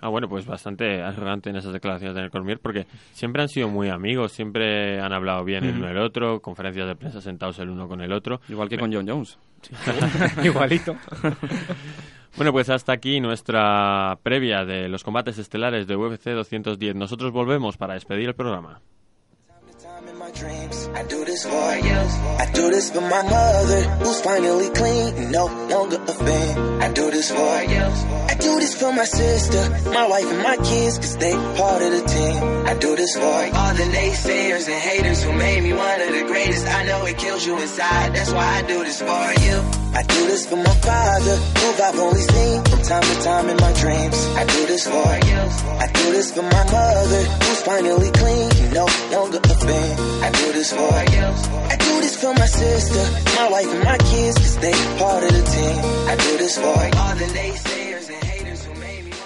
Ah, 0.00 0.08
bueno, 0.08 0.28
pues 0.28 0.44
bastante 0.44 1.02
arrogante 1.02 1.50
en 1.50 1.56
esas 1.56 1.72
declaraciones 1.72 2.14
de 2.14 2.20
Daniel 2.20 2.30
Cormier 2.30 2.58
porque 2.60 2.86
siempre 3.12 3.42
han 3.42 3.48
sido 3.48 3.68
muy 3.68 3.88
amigos, 3.88 4.32
siempre 4.32 5.00
han 5.00 5.12
hablado 5.12 5.44
bien 5.44 5.64
el 5.64 5.76
uno 5.76 5.88
el 5.88 5.98
otro, 5.98 6.40
conferencias 6.40 6.86
de 6.86 6.94
prensa 6.94 7.20
sentados 7.20 7.58
el 7.58 7.70
uno 7.70 7.88
con 7.88 8.00
el 8.02 8.12
otro. 8.12 8.40
Igual 8.48 8.68
que 8.68 8.78
con 8.78 8.92
John 8.92 9.08
Jones. 9.08 9.38
Igualito. 10.44 10.96
Bueno, 12.36 12.50
pues 12.50 12.68
hasta 12.68 12.90
aquí 12.92 13.20
nuestra 13.20 14.18
previa 14.24 14.64
de 14.64 14.88
los 14.88 15.04
combates 15.04 15.38
estelares 15.38 15.86
de 15.86 15.94
UFC 15.94 16.30
210. 16.30 16.96
Nosotros 16.96 17.30
volvemos 17.30 17.76
para 17.76 17.94
despedir 17.94 18.26
el 18.26 18.34
programa. 18.34 18.80
Dreams. 20.44 20.88
I 20.94 21.02
do 21.04 21.24
this 21.24 21.42
for 21.44 21.70
you. 21.88 21.98
I 22.44 22.46
do 22.52 22.70
this 22.70 22.90
for 22.90 23.00
my 23.00 23.22
mother, 23.22 23.80
who's 24.00 24.20
finally 24.20 24.68
clean, 24.70 25.30
no 25.30 25.46
longer 25.46 25.98
a 26.12 26.14
fan. 26.26 26.82
I 26.82 26.92
do 26.92 27.10
this 27.10 27.30
for 27.30 27.56
you. 27.72 27.84
I 28.32 28.34
do 28.46 28.52
this 28.62 28.74
for 28.80 28.92
my 28.92 29.04
sister, 29.04 29.62
my 29.90 30.06
wife, 30.06 30.30
and 30.34 30.42
my 30.42 30.56
kids, 30.56 30.98
cause 30.98 31.16
they 31.16 31.32
part 31.58 31.82
of 31.82 31.90
the 31.96 32.04
team. 32.16 32.42
I 32.66 32.74
do 32.74 32.96
this 32.96 33.14
for 33.16 33.36
all 33.58 33.74
the 33.80 33.88
naysayers 33.98 34.66
and 34.68 34.80
haters 34.90 35.22
who 35.22 35.32
made 35.32 35.62
me 35.62 35.72
one 35.72 36.00
of 36.00 36.12
the 36.18 36.24
greatest. 36.26 36.66
I 36.66 36.84
know 36.84 37.06
it 37.06 37.18
kills 37.18 37.46
you 37.46 37.58
inside, 37.60 38.14
that's 38.14 38.32
why 38.32 38.48
I 38.58 38.62
do 38.62 38.84
this 38.84 39.00
for 39.00 39.26
you. 39.46 39.83
I 39.94 40.02
do 40.02 40.26
this 40.26 40.46
for 40.46 40.56
my 40.56 40.74
father, 40.82 41.36
who 41.36 41.82
I've 41.82 41.98
only 41.98 42.20
seen 42.20 42.64
from 42.64 42.82
time 42.82 43.02
to 43.02 43.22
time 43.22 43.48
in 43.48 43.56
my 43.56 43.72
dreams. 43.74 44.18
I 44.34 44.44
do 44.44 44.66
this 44.66 44.86
for. 44.86 45.06
I 45.06 45.86
do 45.86 46.12
this 46.12 46.32
for 46.32 46.42
my 46.42 46.64
mother, 46.70 47.22
who's 47.44 47.62
finally 47.62 48.10
clean, 48.10 48.50
no. 48.72 48.86
I 48.86 50.30
do 50.30 50.52
this. 50.52 50.72
I 50.72 51.76
do 51.76 52.00
this 52.00 52.16
for 52.20 52.34
my 52.34 52.46
sister, 52.46 53.04
my 53.36 53.48
wife, 53.50 53.72
and 53.72 53.84
my 53.84 53.98
kids, 53.98 54.56
part 54.98 55.22
of 55.22 55.30
the 55.30 55.42
team. 55.54 55.78
I 56.08 56.16
do 56.16 56.38
this 56.38 56.56
the 56.56 57.24
and 57.24 58.24
haters 58.24 58.66
who. 58.66 58.74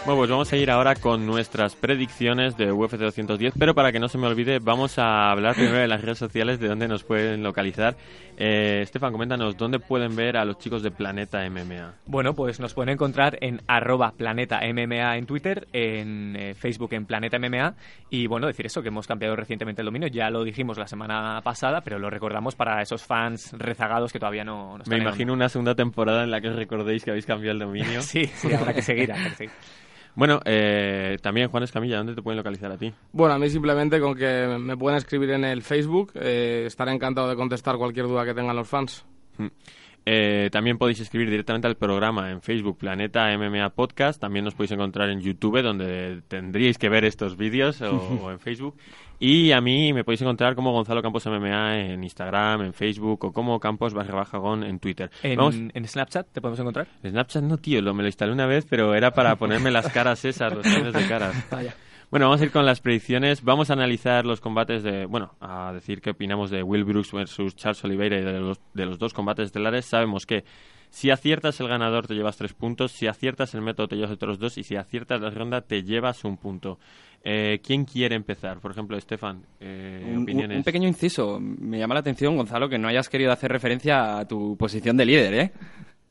Bueno, 0.08 0.20
pues 0.22 0.30
vamos 0.30 0.50
a 0.50 0.56
ir 0.56 0.70
ahora 0.70 0.94
con 0.94 1.26
nuestras 1.26 1.76
predicciones 1.76 2.56
de 2.56 2.72
UFC 2.72 2.96
210, 2.96 3.52
pero 3.58 3.74
para 3.74 3.92
que 3.92 4.00
no 4.00 4.08
se 4.08 4.16
me 4.16 4.26
olvide, 4.26 4.58
vamos 4.58 4.98
a 4.98 5.30
hablar 5.30 5.54
primero 5.54 5.76
de 5.80 5.86
las 5.86 6.00
redes 6.00 6.16
sociales, 6.16 6.58
de 6.58 6.68
dónde 6.68 6.88
nos 6.88 7.04
pueden 7.04 7.42
localizar. 7.42 7.94
Eh, 8.40 8.82
Estefan, 8.82 9.10
coméntanos, 9.10 9.56
¿dónde 9.56 9.80
pueden 9.80 10.14
ver 10.14 10.36
a 10.36 10.44
los 10.44 10.58
chicos 10.58 10.80
de 10.84 10.92
Planeta 10.92 11.40
MMA? 11.50 11.94
Bueno, 12.06 12.34
pues 12.34 12.60
nos 12.60 12.72
pueden 12.72 12.90
encontrar 12.90 13.36
en 13.40 13.60
arroba 13.66 14.12
planeta 14.16 14.60
MMA 14.62 15.16
en 15.16 15.26
Twitter, 15.26 15.66
en 15.72 16.36
eh, 16.36 16.54
Facebook 16.54 16.92
en 16.94 17.04
Planeta 17.04 17.36
MMA 17.40 17.74
y 18.10 18.28
bueno, 18.28 18.46
decir 18.46 18.66
eso, 18.66 18.80
que 18.80 18.88
hemos 18.88 19.08
cambiado 19.08 19.34
recientemente 19.34 19.82
el 19.82 19.86
dominio, 19.86 20.06
ya 20.06 20.30
lo 20.30 20.44
dijimos 20.44 20.78
la 20.78 20.86
semana 20.86 21.40
pasada, 21.42 21.80
pero 21.80 21.98
lo 21.98 22.10
recordamos 22.10 22.54
para 22.54 22.80
esos 22.80 23.02
fans 23.02 23.52
rezagados 23.58 24.12
que 24.12 24.20
todavía 24.20 24.44
no, 24.44 24.76
no 24.78 24.84
están 24.84 24.90
Me 24.90 24.96
en- 24.98 25.02
imagino 25.08 25.32
una 25.32 25.48
segunda 25.48 25.74
temporada 25.74 26.22
en 26.22 26.30
la 26.30 26.40
que 26.40 26.48
os 26.50 26.54
recordéis 26.54 27.04
que 27.04 27.10
habéis 27.10 27.26
cambiado 27.26 27.52
el 27.54 27.58
dominio. 27.58 28.00
Sí, 28.08 28.26
sí, 28.26 28.52
habrá 28.52 28.72
que 28.72 28.82
seguir, 28.82 29.10
habrá 29.10 29.30
que 29.30 29.34
seguir. 29.34 29.52
Bueno, 30.18 30.40
eh, 30.44 31.16
también 31.22 31.48
Juan 31.48 31.62
Escamilla, 31.62 31.98
¿dónde 31.98 32.16
te 32.16 32.22
pueden 32.22 32.38
localizar 32.38 32.72
a 32.72 32.76
ti? 32.76 32.92
Bueno, 33.12 33.34
a 33.34 33.38
mí 33.38 33.48
simplemente 33.50 34.00
con 34.00 34.16
que 34.16 34.48
me 34.58 34.76
puedan 34.76 34.98
escribir 34.98 35.30
en 35.30 35.44
el 35.44 35.62
Facebook, 35.62 36.10
eh, 36.16 36.64
estaré 36.66 36.90
encantado 36.90 37.28
de 37.28 37.36
contestar 37.36 37.76
cualquier 37.76 38.08
duda 38.08 38.24
que 38.24 38.34
tengan 38.34 38.56
los 38.56 38.66
fans. 38.66 39.04
Eh, 40.10 40.48
también 40.50 40.78
podéis 40.78 41.00
escribir 41.00 41.28
directamente 41.28 41.66
al 41.66 41.76
programa 41.76 42.30
en 42.30 42.40
Facebook 42.40 42.78
Planeta 42.78 43.28
MMA 43.36 43.68
Podcast. 43.74 44.18
También 44.18 44.42
nos 44.42 44.54
podéis 44.54 44.70
encontrar 44.70 45.10
en 45.10 45.20
YouTube, 45.20 45.60
donde 45.60 46.22
tendríais 46.28 46.78
que 46.78 46.88
ver 46.88 47.04
estos 47.04 47.36
vídeos, 47.36 47.82
o, 47.82 47.96
o 48.24 48.30
en 48.30 48.38
Facebook. 48.38 48.74
Y 49.20 49.52
a 49.52 49.60
mí 49.60 49.92
me 49.92 50.04
podéis 50.04 50.22
encontrar 50.22 50.54
como 50.54 50.72
Gonzalo 50.72 51.02
Campos 51.02 51.26
MMA 51.26 51.80
en 51.80 52.02
Instagram, 52.02 52.62
en 52.62 52.72
Facebook, 52.72 53.22
o 53.22 53.32
como 53.34 53.60
Campos 53.60 53.92
barra 53.92 54.14
baja 54.14 54.38
Gon 54.38 54.64
en 54.64 54.78
Twitter. 54.78 55.10
En, 55.22 55.36
Vamos, 55.36 55.56
en 55.56 55.86
Snapchat 55.86 56.28
te 56.32 56.40
podemos 56.40 56.60
encontrar. 56.60 56.88
Snapchat 57.06 57.42
no, 57.42 57.58
tío, 57.58 57.82
lo, 57.82 57.92
me 57.92 58.02
lo 58.02 58.08
instalé 58.08 58.32
una 58.32 58.46
vez, 58.46 58.64
pero 58.64 58.94
era 58.94 59.10
para 59.10 59.36
ponerme 59.36 59.70
las 59.70 59.92
caras 59.92 60.24
esas, 60.24 60.54
los 60.54 60.64
cambios 60.64 60.94
de 60.94 61.06
caras. 61.06 61.34
Bueno, 62.10 62.26
vamos 62.26 62.40
a 62.40 62.44
ir 62.44 62.50
con 62.50 62.64
las 62.64 62.80
predicciones. 62.80 63.42
Vamos 63.44 63.68
a 63.68 63.74
analizar 63.74 64.24
los 64.24 64.40
combates 64.40 64.82
de. 64.82 65.04
Bueno, 65.04 65.34
a 65.40 65.72
decir 65.74 66.00
qué 66.00 66.10
opinamos 66.10 66.50
de 66.50 66.62
Will 66.62 66.84
Brooks 66.84 67.12
versus 67.12 67.54
Charles 67.54 67.84
Oliveira 67.84 68.16
y 68.18 68.22
de 68.22 68.40
los, 68.40 68.58
de 68.72 68.86
los 68.86 68.98
dos 68.98 69.12
combates 69.12 69.46
estelares. 69.46 69.84
Sabemos 69.84 70.24
que 70.24 70.44
si 70.88 71.10
aciertas 71.10 71.60
el 71.60 71.68
ganador 71.68 72.06
te 72.06 72.14
llevas 72.14 72.38
tres 72.38 72.54
puntos, 72.54 72.92
si 72.92 73.06
aciertas 73.08 73.52
el 73.54 73.60
método 73.60 73.88
te 73.88 73.96
llevas 73.96 74.12
otros 74.12 74.38
dos 74.38 74.56
y 74.56 74.62
si 74.64 74.76
aciertas 74.76 75.20
la 75.20 75.28
ronda 75.28 75.60
te 75.60 75.82
llevas 75.82 76.24
un 76.24 76.38
punto. 76.38 76.78
Eh, 77.24 77.60
¿Quién 77.62 77.84
quiere 77.84 78.14
empezar? 78.14 78.58
Por 78.60 78.70
ejemplo, 78.70 78.96
Estefan, 78.96 79.42
eh, 79.60 80.02
Un, 80.14 80.22
opiniones. 80.22 80.56
un 80.56 80.64
pequeño 80.64 80.88
inciso. 80.88 81.38
Me 81.40 81.78
llama 81.78 81.92
la 81.92 82.00
atención, 82.00 82.36
Gonzalo, 82.38 82.70
que 82.70 82.78
no 82.78 82.88
hayas 82.88 83.10
querido 83.10 83.32
hacer 83.32 83.52
referencia 83.52 84.18
a 84.18 84.26
tu 84.26 84.56
posición 84.56 84.96
de 84.96 85.04
líder, 85.04 85.34
¿eh? 85.34 85.52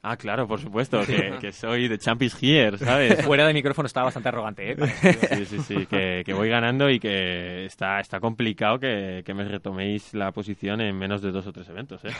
Ah, 0.09 0.15
claro, 0.15 0.47
por 0.47 0.61
supuesto, 0.61 1.01
que, 1.05 1.33
que 1.41 1.51
soy 1.51 1.89
de 1.89 1.97
Champions 1.97 2.37
Here, 2.41 2.77
¿sabes? 2.77 3.21
Fuera 3.25 3.45
de 3.45 3.53
micrófono 3.53 3.87
estaba 3.87 4.05
bastante 4.05 4.29
arrogante, 4.29 4.71
¿eh? 4.71 4.77
Sí, 5.35 5.45
sí, 5.45 5.59
sí, 5.59 5.85
que, 5.85 6.23
que 6.25 6.33
voy 6.33 6.47
ganando 6.47 6.89
y 6.89 6.97
que 6.97 7.65
está, 7.65 7.99
está 7.99 8.21
complicado 8.21 8.79
que, 8.79 9.23
que 9.25 9.33
me 9.33 9.43
retoméis 9.43 10.13
la 10.13 10.31
posición 10.31 10.79
en 10.79 10.97
menos 10.97 11.21
de 11.21 11.31
dos 11.31 11.45
o 11.47 11.51
tres 11.51 11.67
eventos, 11.67 12.05
¿eh? 12.05 12.11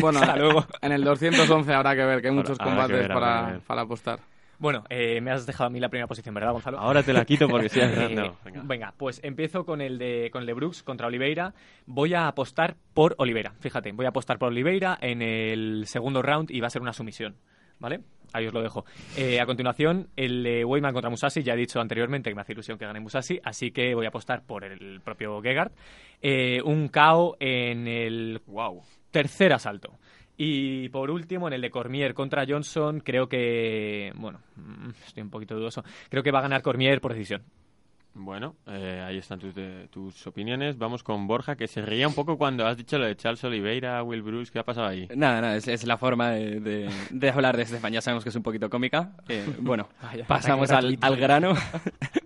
Bueno, 0.00 0.20
en 0.80 0.92
el 0.92 1.02
211 1.02 1.74
habrá 1.74 1.96
que 1.96 2.04
ver, 2.04 2.22
que 2.22 2.28
hay 2.28 2.34
muchos 2.34 2.56
combates 2.56 2.96
ver, 2.96 3.08
para, 3.08 3.58
para 3.66 3.82
apostar. 3.82 4.20
Bueno, 4.58 4.84
eh, 4.90 5.20
me 5.20 5.30
has 5.30 5.46
dejado 5.46 5.68
a 5.68 5.70
mí 5.70 5.78
la 5.78 5.88
primera 5.88 6.08
posición, 6.08 6.34
¿verdad, 6.34 6.52
Gonzalo? 6.52 6.78
Ahora 6.80 7.02
te 7.02 7.12
la 7.12 7.24
quito 7.24 7.48
porque 7.48 7.68
sí, 7.68 7.78
Eh, 7.82 8.12
no, 8.14 8.36
venga. 8.44 8.62
venga. 8.64 8.94
pues 8.96 9.20
empiezo 9.22 9.64
con 9.64 9.80
el 9.80 9.98
de 9.98 10.30
con 10.32 10.44
contra 10.84 11.06
Oliveira. 11.06 11.54
Voy 11.86 12.14
a 12.14 12.26
apostar 12.26 12.76
por 12.92 13.14
Oliveira. 13.18 13.54
Fíjate, 13.60 13.92
voy 13.92 14.06
a 14.06 14.08
apostar 14.08 14.38
por 14.38 14.48
Oliveira 14.48 14.98
en 15.00 15.22
el 15.22 15.84
segundo 15.86 16.22
round 16.22 16.50
y 16.50 16.60
va 16.60 16.66
a 16.66 16.70
ser 16.70 16.82
una 16.82 16.92
sumisión. 16.92 17.36
¿Vale? 17.80 18.00
Ahí 18.32 18.44
os 18.44 18.52
lo 18.52 18.60
dejo. 18.60 18.84
Eh, 19.16 19.40
a 19.40 19.46
continuación, 19.46 20.08
el 20.16 20.42
de 20.42 20.64
Weyman 20.64 20.92
contra 20.92 21.08
Musashi. 21.10 21.44
Ya 21.44 21.54
he 21.54 21.56
dicho 21.56 21.80
anteriormente 21.80 22.28
que 22.28 22.34
me 22.34 22.40
hace 22.40 22.52
ilusión 22.52 22.76
que 22.76 22.84
gane 22.84 22.98
Musashi, 22.98 23.38
así 23.44 23.70
que 23.70 23.94
voy 23.94 24.04
a 24.04 24.08
apostar 24.08 24.42
por 24.44 24.64
el 24.64 25.00
propio 25.00 25.40
Gegard. 25.40 25.70
Eh, 26.20 26.60
un 26.64 26.88
KO 26.88 27.36
en 27.38 27.86
el 27.86 28.40
Wow. 28.46 28.82
tercer 29.12 29.52
asalto. 29.52 29.94
Y 30.40 30.88
por 30.90 31.10
último, 31.10 31.48
en 31.48 31.54
el 31.54 31.60
de 31.60 31.70
Cormier 31.70 32.14
contra 32.14 32.46
Johnson, 32.48 33.00
creo 33.00 33.28
que. 33.28 34.12
Bueno, 34.14 34.38
mm, 34.56 34.90
estoy 35.06 35.22
un 35.24 35.30
poquito 35.30 35.56
dudoso. 35.56 35.82
Creo 36.08 36.22
que 36.22 36.30
va 36.30 36.38
a 36.38 36.42
ganar 36.42 36.62
Cormier 36.62 37.00
por 37.00 37.12
decisión. 37.12 37.42
Bueno, 38.14 38.56
eh, 38.66 39.04
ahí 39.06 39.18
están 39.18 39.38
tus, 39.38 39.54
de- 39.54 39.86
tus 39.92 40.26
opiniones. 40.26 40.76
Vamos 40.78 41.02
con 41.04 41.26
Borja, 41.28 41.54
que 41.56 41.68
se 41.68 41.82
reía 41.82 42.08
un 42.08 42.14
poco 42.14 42.36
cuando 42.38 42.66
has 42.66 42.76
dicho 42.76 42.98
lo 42.98 43.04
de 43.06 43.14
Charles 43.16 43.44
Oliveira, 43.44 44.02
Will 44.02 44.22
Bruce. 44.22 44.50
¿Qué 44.52 44.58
ha 44.58 44.64
pasado 44.64 44.88
ahí? 44.88 45.08
Nada, 45.14 45.40
nada, 45.40 45.56
es, 45.56 45.68
es 45.68 45.84
la 45.84 45.98
forma 45.98 46.30
de, 46.30 46.58
de- 46.60 46.90
de 47.10 47.30
hablar 47.30 47.56
de 47.56 47.64
Estefan. 47.64 47.92
Ya 47.92 48.00
sabemos 48.00 48.24
que 48.24 48.30
es 48.30 48.36
un 48.36 48.42
poquito 48.42 48.70
cómica. 48.70 49.12
Eh, 49.28 49.44
bueno, 49.60 49.88
Vaya, 50.02 50.24
pasamos 50.26 50.70
al, 50.70 50.98
al 51.00 51.16
grano. 51.16 51.54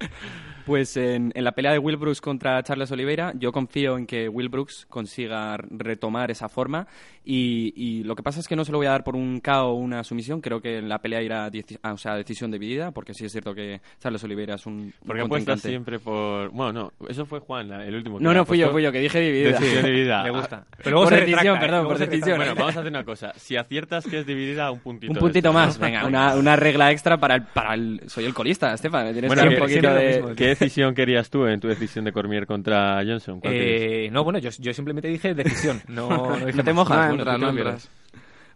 Pues 0.66 0.96
en, 0.96 1.32
en 1.34 1.44
la 1.44 1.52
pelea 1.52 1.72
de 1.72 1.78
Will 1.78 1.96
Brooks 1.96 2.20
contra 2.20 2.62
Charles 2.62 2.90
Oliveira, 2.92 3.32
yo 3.36 3.52
confío 3.52 3.98
en 3.98 4.06
que 4.06 4.28
Will 4.28 4.48
Brooks 4.48 4.86
consiga 4.88 5.56
retomar 5.56 6.30
esa 6.30 6.48
forma. 6.48 6.86
Y, 7.24 7.72
y 7.76 8.02
lo 8.02 8.16
que 8.16 8.22
pasa 8.22 8.40
es 8.40 8.48
que 8.48 8.56
no 8.56 8.64
se 8.64 8.72
lo 8.72 8.78
voy 8.78 8.88
a 8.88 8.90
dar 8.90 9.04
por 9.04 9.14
un 9.14 9.40
KO 9.40 9.68
o 9.68 9.74
una 9.74 10.02
sumisión. 10.02 10.40
Creo 10.40 10.60
que 10.60 10.78
en 10.78 10.88
la 10.88 10.98
pelea 10.98 11.22
irá 11.22 11.50
ah, 11.82 11.92
o 11.92 11.96
sea, 11.96 12.16
decisión 12.16 12.50
dividida, 12.50 12.90
porque 12.90 13.14
sí 13.14 13.24
es 13.24 13.32
cierto 13.32 13.54
que 13.54 13.80
Charles 14.00 14.24
Oliveira 14.24 14.56
es 14.56 14.66
un. 14.66 14.92
Porque 15.06 15.22
apuestas 15.22 15.60
siempre 15.60 15.98
por... 15.98 16.50
Bueno, 16.50 16.72
no, 16.72 17.08
eso 17.08 17.24
fue 17.24 17.38
Juan, 17.40 17.70
el 17.72 17.94
último. 17.94 18.18
que 18.18 18.24
No, 18.24 18.34
no, 18.34 18.44
fui 18.44 18.58
yo, 18.58 18.70
fui 18.70 18.82
yo, 18.82 18.90
que 18.90 18.98
dije 18.98 19.20
dividida. 19.20 19.58
Decisión 19.58 19.84
dividida. 19.84 20.22
Me 20.24 20.30
gusta. 20.30 20.64
Ah, 20.68 20.76
Pero 20.82 21.02
Por 21.02 21.14
decisión, 21.14 21.56
¿eh? 21.56 21.60
perdón, 21.60 21.86
por 21.86 21.98
decisión. 21.98 22.36
Bueno, 22.36 22.54
vamos 22.54 22.76
a 22.76 22.80
hacer 22.80 22.90
una 22.90 23.04
cosa. 23.04 23.32
Si 23.36 23.56
aciertas 23.56 24.04
que 24.04 24.20
es 24.20 24.26
dividida, 24.26 24.70
un 24.70 24.80
puntito. 24.80 25.12
Un 25.12 25.18
puntito 25.18 25.48
extra. 25.48 25.66
más, 25.66 25.78
venga, 25.78 26.06
una, 26.06 26.34
una 26.34 26.56
regla 26.56 26.90
extra 26.90 27.18
para 27.18 27.36
el, 27.36 27.42
para 27.42 27.74
el... 27.74 28.00
Soy 28.06 28.24
el 28.24 28.34
colista, 28.34 28.74
Estefan, 28.74 29.12
tienes 29.12 29.28
Bueno, 29.28 29.42
que 29.42 29.48
dar 29.48 29.56
¿qué, 29.56 29.62
un 29.62 29.68
poquito 29.68 29.94
de... 29.94 30.51
decisión 30.54 30.94
querías 30.94 31.30
tú 31.30 31.46
en 31.46 31.60
tu 31.60 31.68
decisión 31.68 32.04
de 32.04 32.12
Cormier 32.12 32.46
contra 32.46 33.02
Johnson? 33.06 33.40
Eh, 33.42 34.08
no, 34.12 34.24
bueno, 34.24 34.38
yo, 34.38 34.50
yo 34.58 34.72
simplemente 34.72 35.08
dije 35.08 35.34
decisión. 35.34 35.82
No, 35.88 36.08
no 36.38 36.46
dije 36.46 36.58
No 36.58 36.64
te 36.64 36.72
mojas. 36.72 37.10
No 37.16 37.24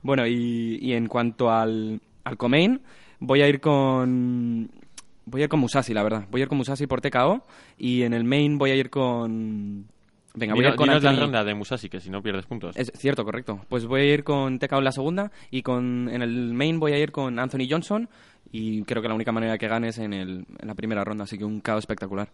bueno, 0.02 0.22
no 0.22 0.28
y, 0.28 0.78
y 0.80 0.92
en 0.92 1.08
cuanto 1.08 1.50
al, 1.50 2.00
al 2.24 2.36
Comain, 2.36 2.80
voy 3.18 3.42
a 3.42 3.48
ir 3.48 3.60
con... 3.60 4.70
Voy 5.28 5.40
a 5.40 5.44
ir 5.44 5.50
con 5.50 5.58
Musashi, 5.58 5.92
la 5.92 6.04
verdad. 6.04 6.26
Voy 6.30 6.40
a 6.40 6.44
ir 6.44 6.48
con 6.48 6.58
Musashi 6.58 6.86
por 6.86 7.00
TKO 7.00 7.44
y 7.78 8.02
en 8.02 8.14
el 8.14 8.22
main 8.22 8.58
voy 8.58 8.70
a 8.70 8.76
ir 8.76 8.90
con... 8.90 9.86
Venga, 10.36 10.54
voy 10.54 10.64
a 10.64 10.68
ir 10.68 10.74
con 10.76 10.86
dinos 10.86 11.02
la 11.02 11.10
Anthony- 11.10 11.20
ronda 11.22 11.44
de 11.44 11.54
Musashi, 11.54 11.88
que 11.88 11.98
si 12.00 12.10
no 12.10 12.22
pierdes 12.22 12.46
puntos. 12.46 12.76
Es 12.76 12.92
cierto, 12.94 13.24
correcto. 13.24 13.60
Pues 13.68 13.86
voy 13.86 14.02
a 14.02 14.14
ir 14.14 14.22
con 14.22 14.58
TKO 14.58 14.78
en 14.78 14.84
la 14.84 14.92
segunda 14.92 15.32
y 15.50 15.62
con 15.62 16.08
en 16.12 16.22
el 16.22 16.52
main 16.54 16.78
voy 16.78 16.92
a 16.92 16.98
ir 16.98 17.10
con 17.10 17.38
Anthony 17.38 17.66
Johnson 17.68 18.08
y 18.52 18.82
creo 18.84 19.02
que 19.02 19.08
la 19.08 19.14
única 19.14 19.32
manera 19.32 19.56
que 19.58 19.66
gane 19.66 19.88
es 19.88 19.98
en, 19.98 20.12
el, 20.12 20.46
en 20.58 20.68
la 20.68 20.74
primera 20.74 21.02
ronda, 21.04 21.24
así 21.24 21.36
que 21.38 21.44
un 21.44 21.60
KO 21.60 21.78
espectacular. 21.78 22.28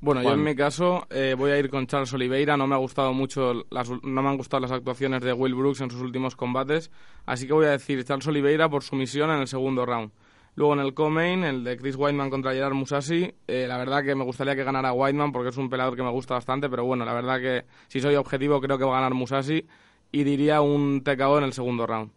Bueno, 0.00 0.22
yo 0.22 0.32
en 0.34 0.42
mi 0.42 0.54
caso 0.54 1.06
eh, 1.08 1.34
voy 1.38 1.50
a 1.52 1.58
ir 1.58 1.70
con 1.70 1.86
Charles 1.86 2.12
Oliveira. 2.12 2.56
No 2.58 2.66
me 2.66 2.74
ha 2.74 2.78
gustado 2.78 3.14
mucho, 3.14 3.64
las, 3.70 3.88
no 3.88 4.22
me 4.22 4.28
han 4.28 4.36
gustado 4.36 4.60
las 4.60 4.70
actuaciones 4.72 5.22
de 5.22 5.32
Will 5.32 5.54
Brooks 5.54 5.80
en 5.80 5.90
sus 5.90 6.00
últimos 6.02 6.36
combates, 6.36 6.90
así 7.24 7.46
que 7.46 7.54
voy 7.54 7.66
a 7.66 7.70
decir 7.70 8.04
Charles 8.04 8.26
Oliveira 8.26 8.68
por 8.68 8.82
sumisión 8.82 9.30
en 9.30 9.40
el 9.40 9.46
segundo 9.46 9.86
round. 9.86 10.10
Luego 10.56 10.74
en 10.74 10.80
el 10.80 10.94
co-main, 10.94 11.42
el 11.42 11.64
de 11.64 11.76
Chris 11.76 11.96
Weidman 11.96 12.30
contra 12.30 12.52
Gerard 12.52 12.74
Musashi, 12.74 13.34
eh, 13.48 13.66
la 13.66 13.76
verdad 13.76 14.04
que 14.04 14.14
me 14.14 14.22
gustaría 14.22 14.54
que 14.54 14.62
ganara 14.62 14.92
Weidman 14.92 15.32
porque 15.32 15.48
es 15.48 15.56
un 15.56 15.68
peleador 15.68 15.96
que 15.96 16.02
me 16.02 16.10
gusta 16.10 16.34
bastante, 16.34 16.68
pero 16.68 16.84
bueno, 16.84 17.04
la 17.04 17.12
verdad 17.12 17.40
que 17.40 17.64
si 17.88 18.00
soy 18.00 18.14
objetivo 18.14 18.60
creo 18.60 18.78
que 18.78 18.84
va 18.84 18.92
a 18.92 19.00
ganar 19.00 19.14
Musashi 19.14 19.66
y 20.12 20.22
diría 20.22 20.60
un 20.60 21.02
TKO 21.02 21.38
en 21.38 21.44
el 21.44 21.52
segundo 21.52 21.86
round. 21.86 22.10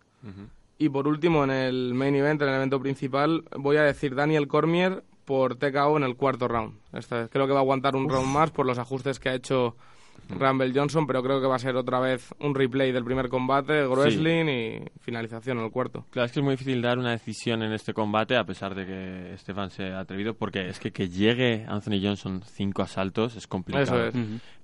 Y 0.78 0.90
por 0.90 1.08
último, 1.08 1.44
en 1.44 1.50
el 1.50 1.94
main 1.96 2.14
event, 2.14 2.42
en 2.42 2.50
el 2.50 2.56
evento 2.56 2.80
principal, 2.80 3.44
voy 3.56 3.78
a 3.78 3.84
decir 3.84 4.14
Daniel 4.14 4.48
Cormier 4.48 5.04
por 5.26 5.56
TKO 5.56 5.98
en 5.98 6.04
el 6.04 6.16
cuarto 6.16 6.48
round. 6.48 6.76
Este, 6.94 7.28
creo 7.30 7.48
que 7.48 7.54
va 7.54 7.60
a 7.60 7.62
aguantar 7.64 7.96
un 7.96 8.08
round 8.08 8.32
más 8.32 8.52
por 8.52 8.68
los 8.68 8.78
ajustes 8.78 9.20
que 9.20 9.30
ha 9.30 9.34
hecho 9.34 9.76
Rumble 10.30 10.72
Johnson, 10.74 11.08
pero 11.08 11.24
creo 11.24 11.40
que 11.40 11.48
va 11.48 11.56
a 11.56 11.60
ser 11.60 11.76
otra 11.76 12.00
vez 12.00 12.34
un 12.40 12.54
replay 12.54 12.92
del 12.92 13.04
primer 13.04 13.30
combate, 13.30 13.86
wrestling 13.88 14.46
y 14.48 14.82
finalización 15.00 15.60
en 15.60 15.66
el 15.66 15.72
cuarto. 15.72 16.06
Claro, 16.10 16.26
es 16.26 16.32
que 16.32 16.40
es 16.40 16.44
muy 16.44 16.54
difícil 16.54 16.82
dar 16.82 17.00
una 17.00 17.12
decisión 17.12 17.64
en 17.64 17.72
este 17.72 17.94
combate, 17.94 18.36
a 18.36 18.44
pesar 18.44 18.76
de 18.76 18.86
que 18.86 19.34
Estefan 19.34 19.70
se 19.70 19.92
ha 19.92 20.00
atrevido, 20.00 20.34
porque 20.34 20.68
es 20.68 20.80
que 20.80 20.92
que 20.92 21.10
llegue 21.10 21.66
Anthony 21.68 22.00
Johnson 22.02 22.42
cinco 22.44 22.82
asaltos 22.82 23.36
es 23.36 23.48
complicado. 23.48 24.08
Eso 24.08 24.08
es. 24.08 24.16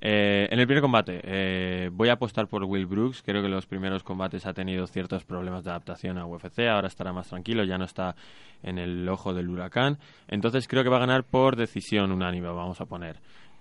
Eh, 0.02 0.48
en 0.52 0.60
el 0.60 0.66
primer 0.68 0.82
combate 0.82 1.22
eh, 1.24 1.90
voy 1.94 2.10
a 2.10 2.14
apostar 2.14 2.48
por 2.48 2.64
Will 2.64 2.86
Brooks. 2.86 3.22
Creo 3.24 3.42
que 3.42 3.50
los 3.50 3.66
primeros 3.66 4.04
combates 4.04 4.46
ha 4.46 4.54
tenido 4.54 4.88
ciertos 4.88 5.24
problemas 5.24 5.64
de 5.64 5.70
adaptación 5.70 6.18
a 6.18 6.26
UFC. 6.26 6.60
Ahora 6.70 6.88
estará 6.88 7.14
más 7.14 7.30
tranquilo, 7.30 7.64
ya 7.64 7.78
no 7.78 7.86
está 7.86 8.16
en 8.64 8.80
el 8.80 9.08
ojo 9.08 9.34
del 9.34 9.50
huracán. 9.50 10.00
Entonces 10.28 10.68
creo 10.68 10.84
que 10.84 10.90
va 10.90 10.98
a 10.98 11.02
ganar 11.02 11.24
por 11.24 11.56
decisión 11.56 12.12
unánime, 12.12 12.48
vamos 12.48 12.82
a 12.82 12.86
poner. 12.86 13.20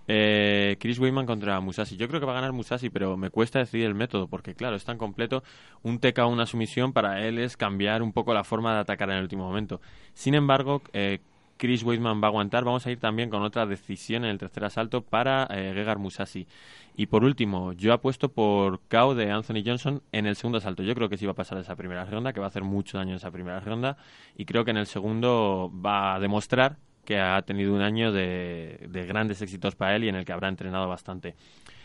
Eh, 0.09 0.77
Chris 0.81 0.99
Weidman 0.99 1.27
contra 1.27 1.61
Musashi. 1.61 1.97
Yo 1.97 2.09
creo 2.09 2.21
que 2.21 2.27
va 2.27 2.33
a 2.33 2.37
ganar 2.37 2.53
Musashi, 2.53 2.91
pero 2.91 3.17
me 3.17 3.31
cuesta 3.31 3.59
decidir 3.59 3.87
el 3.87 3.95
método, 3.95 4.29
porque 4.29 4.55
claro, 4.55 4.77
es 4.77 4.85
tan 4.85 4.99
completo. 4.99 5.43
Un 5.83 5.99
TK 5.99 6.27
una 6.27 6.47
sumisión 6.47 6.93
para 6.93 7.27
él 7.27 7.39
es 7.39 7.57
cambiar 7.57 8.03
un 8.03 8.13
poco 8.13 8.35
la 8.35 8.45
forma 8.45 8.75
de 8.75 8.81
atacar 8.81 9.11
en 9.11 9.17
el 9.17 9.23
último 9.23 9.45
momento. 9.45 9.81
Sin 10.15 10.35
embargo, 10.35 10.83
eh, 10.93 11.21
Chris 11.63 11.85
Weidman 11.85 12.21
va 12.21 12.27
a 12.27 12.31
aguantar. 12.31 12.65
Vamos 12.65 12.85
a 12.87 12.91
ir 12.91 12.99
también 12.99 13.31
con 13.31 13.43
otra 13.43 13.67
decisión 13.67 14.25
en 14.25 14.31
el 14.31 14.39
tercer 14.39 14.65
asalto 14.65 15.03
para 15.03 15.47
eh, 15.51 15.73
Gegard 15.75 16.01
Musashi. 16.01 16.49
Y 16.97 17.07
por 17.07 17.23
último, 17.23 17.73
yo 17.73 17.93
apuesto 17.93 18.31
por 18.31 18.81
KO 18.89 19.15
de 19.15 19.31
Anthony 19.31 19.63
Johnson 19.65 20.03
en 20.11 20.27
el 20.27 20.35
segundo 20.35 20.59
asalto. 20.59 20.83
Yo 20.83 20.95
creo 20.97 21.09
que 21.09 21.17
sí 21.17 21.25
va 21.25 21.33
a 21.33 21.37
pasar 21.37 21.59
esa 21.59 21.77
primera 21.77 22.05
ronda, 22.05 22.33
que 22.33 22.41
va 22.41 22.47
a 22.47 22.49
hacer 22.49 22.65
mucho 22.65 22.99
daño 22.99 23.11
en 23.11 23.17
esa 23.17 23.31
primera 23.31 23.61
ronda. 23.61 23.97
Y 24.37 24.45
creo 24.45 24.65
que 24.65 24.73
en 24.73 24.77
el 24.77 24.87
segundo 24.87 25.73
va 25.73 26.17
a 26.17 26.21
demostrar 26.21 26.79
que 27.05 27.19
ha 27.19 27.41
tenido 27.43 27.75
un 27.75 27.83
año 27.83 28.13
de, 28.13 28.87
de 28.89 29.07
grandes 29.07 29.43
éxitos 29.43 29.75
para 29.75 29.97
él 29.97 30.05
y 30.05 30.09
en 30.09 30.17
el 30.17 30.25
que 30.25 30.33
habrá 30.33 30.49
entrenado 30.49 30.89
bastante. 30.89 31.35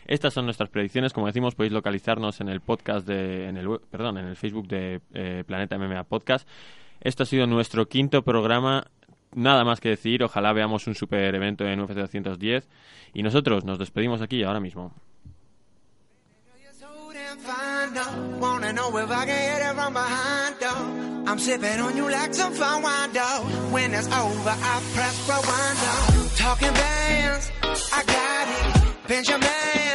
Estas 0.08 0.34
son 0.34 0.46
nuestras 0.46 0.70
predicciones. 0.70 1.12
Como 1.12 1.28
decimos, 1.28 1.54
podéis 1.54 1.74
localizarnos 1.74 2.40
en 2.40 2.48
el 2.48 2.62
podcast 2.62 3.06
de, 3.06 3.50
en 3.50 3.58
el, 3.58 3.68
perdón, 3.92 4.18
en 4.18 4.26
el 4.26 4.38
Facebook 4.38 4.68
de 4.68 5.02
eh, 5.14 5.44
Planeta 5.46 5.78
MMA 5.78 6.06
Podcast. 6.06 6.48
Esto 7.02 7.24
ha 7.24 7.26
sido 7.26 7.46
nuestro 7.46 7.88
quinto 7.88 8.24
programa. 8.24 8.88
Nada 9.36 9.66
más 9.66 9.82
que 9.82 9.90
decir. 9.90 10.24
Ojalá 10.24 10.54
veamos 10.54 10.88
un 10.88 10.96
super 10.96 11.36
evento 11.36 11.66
en 11.66 11.82
UFC 11.82 11.94
210. 11.94 12.70
Y 13.14 13.22
nosotros 13.22 13.66
nos 13.66 13.80
despedimos 13.80 14.22
aquí 14.22 14.44
ahora 14.44 14.62
mismo. 14.62 14.94
Fine, 17.38 17.94
though. 17.94 18.40
Wanna 18.40 18.74
know 18.74 18.96
if 18.98 19.12
I 19.12 19.26
can 19.26 19.42
hit 19.50 19.68
it 19.68 19.76
from 19.76 19.94
behind, 19.94 20.56
though. 20.60 21.32
I'm 21.32 21.40
sipping 21.40 21.80
on 21.80 21.96
you 21.96 22.10
like 22.10 22.34
some 22.34 22.54
fine 22.54 22.82
wine, 22.82 23.12
though. 23.14 23.42
When 23.72 23.94
it's 23.94 24.08
over, 24.08 24.56
I 24.74 24.82
press 24.94 25.16
rewind, 25.30 25.78
though. 25.84 26.28
Talking 26.36 26.74
bands, 26.74 27.52
I 27.94 28.04
got 28.04 28.48
it. 28.58 29.08
Benjamin, 29.08 29.88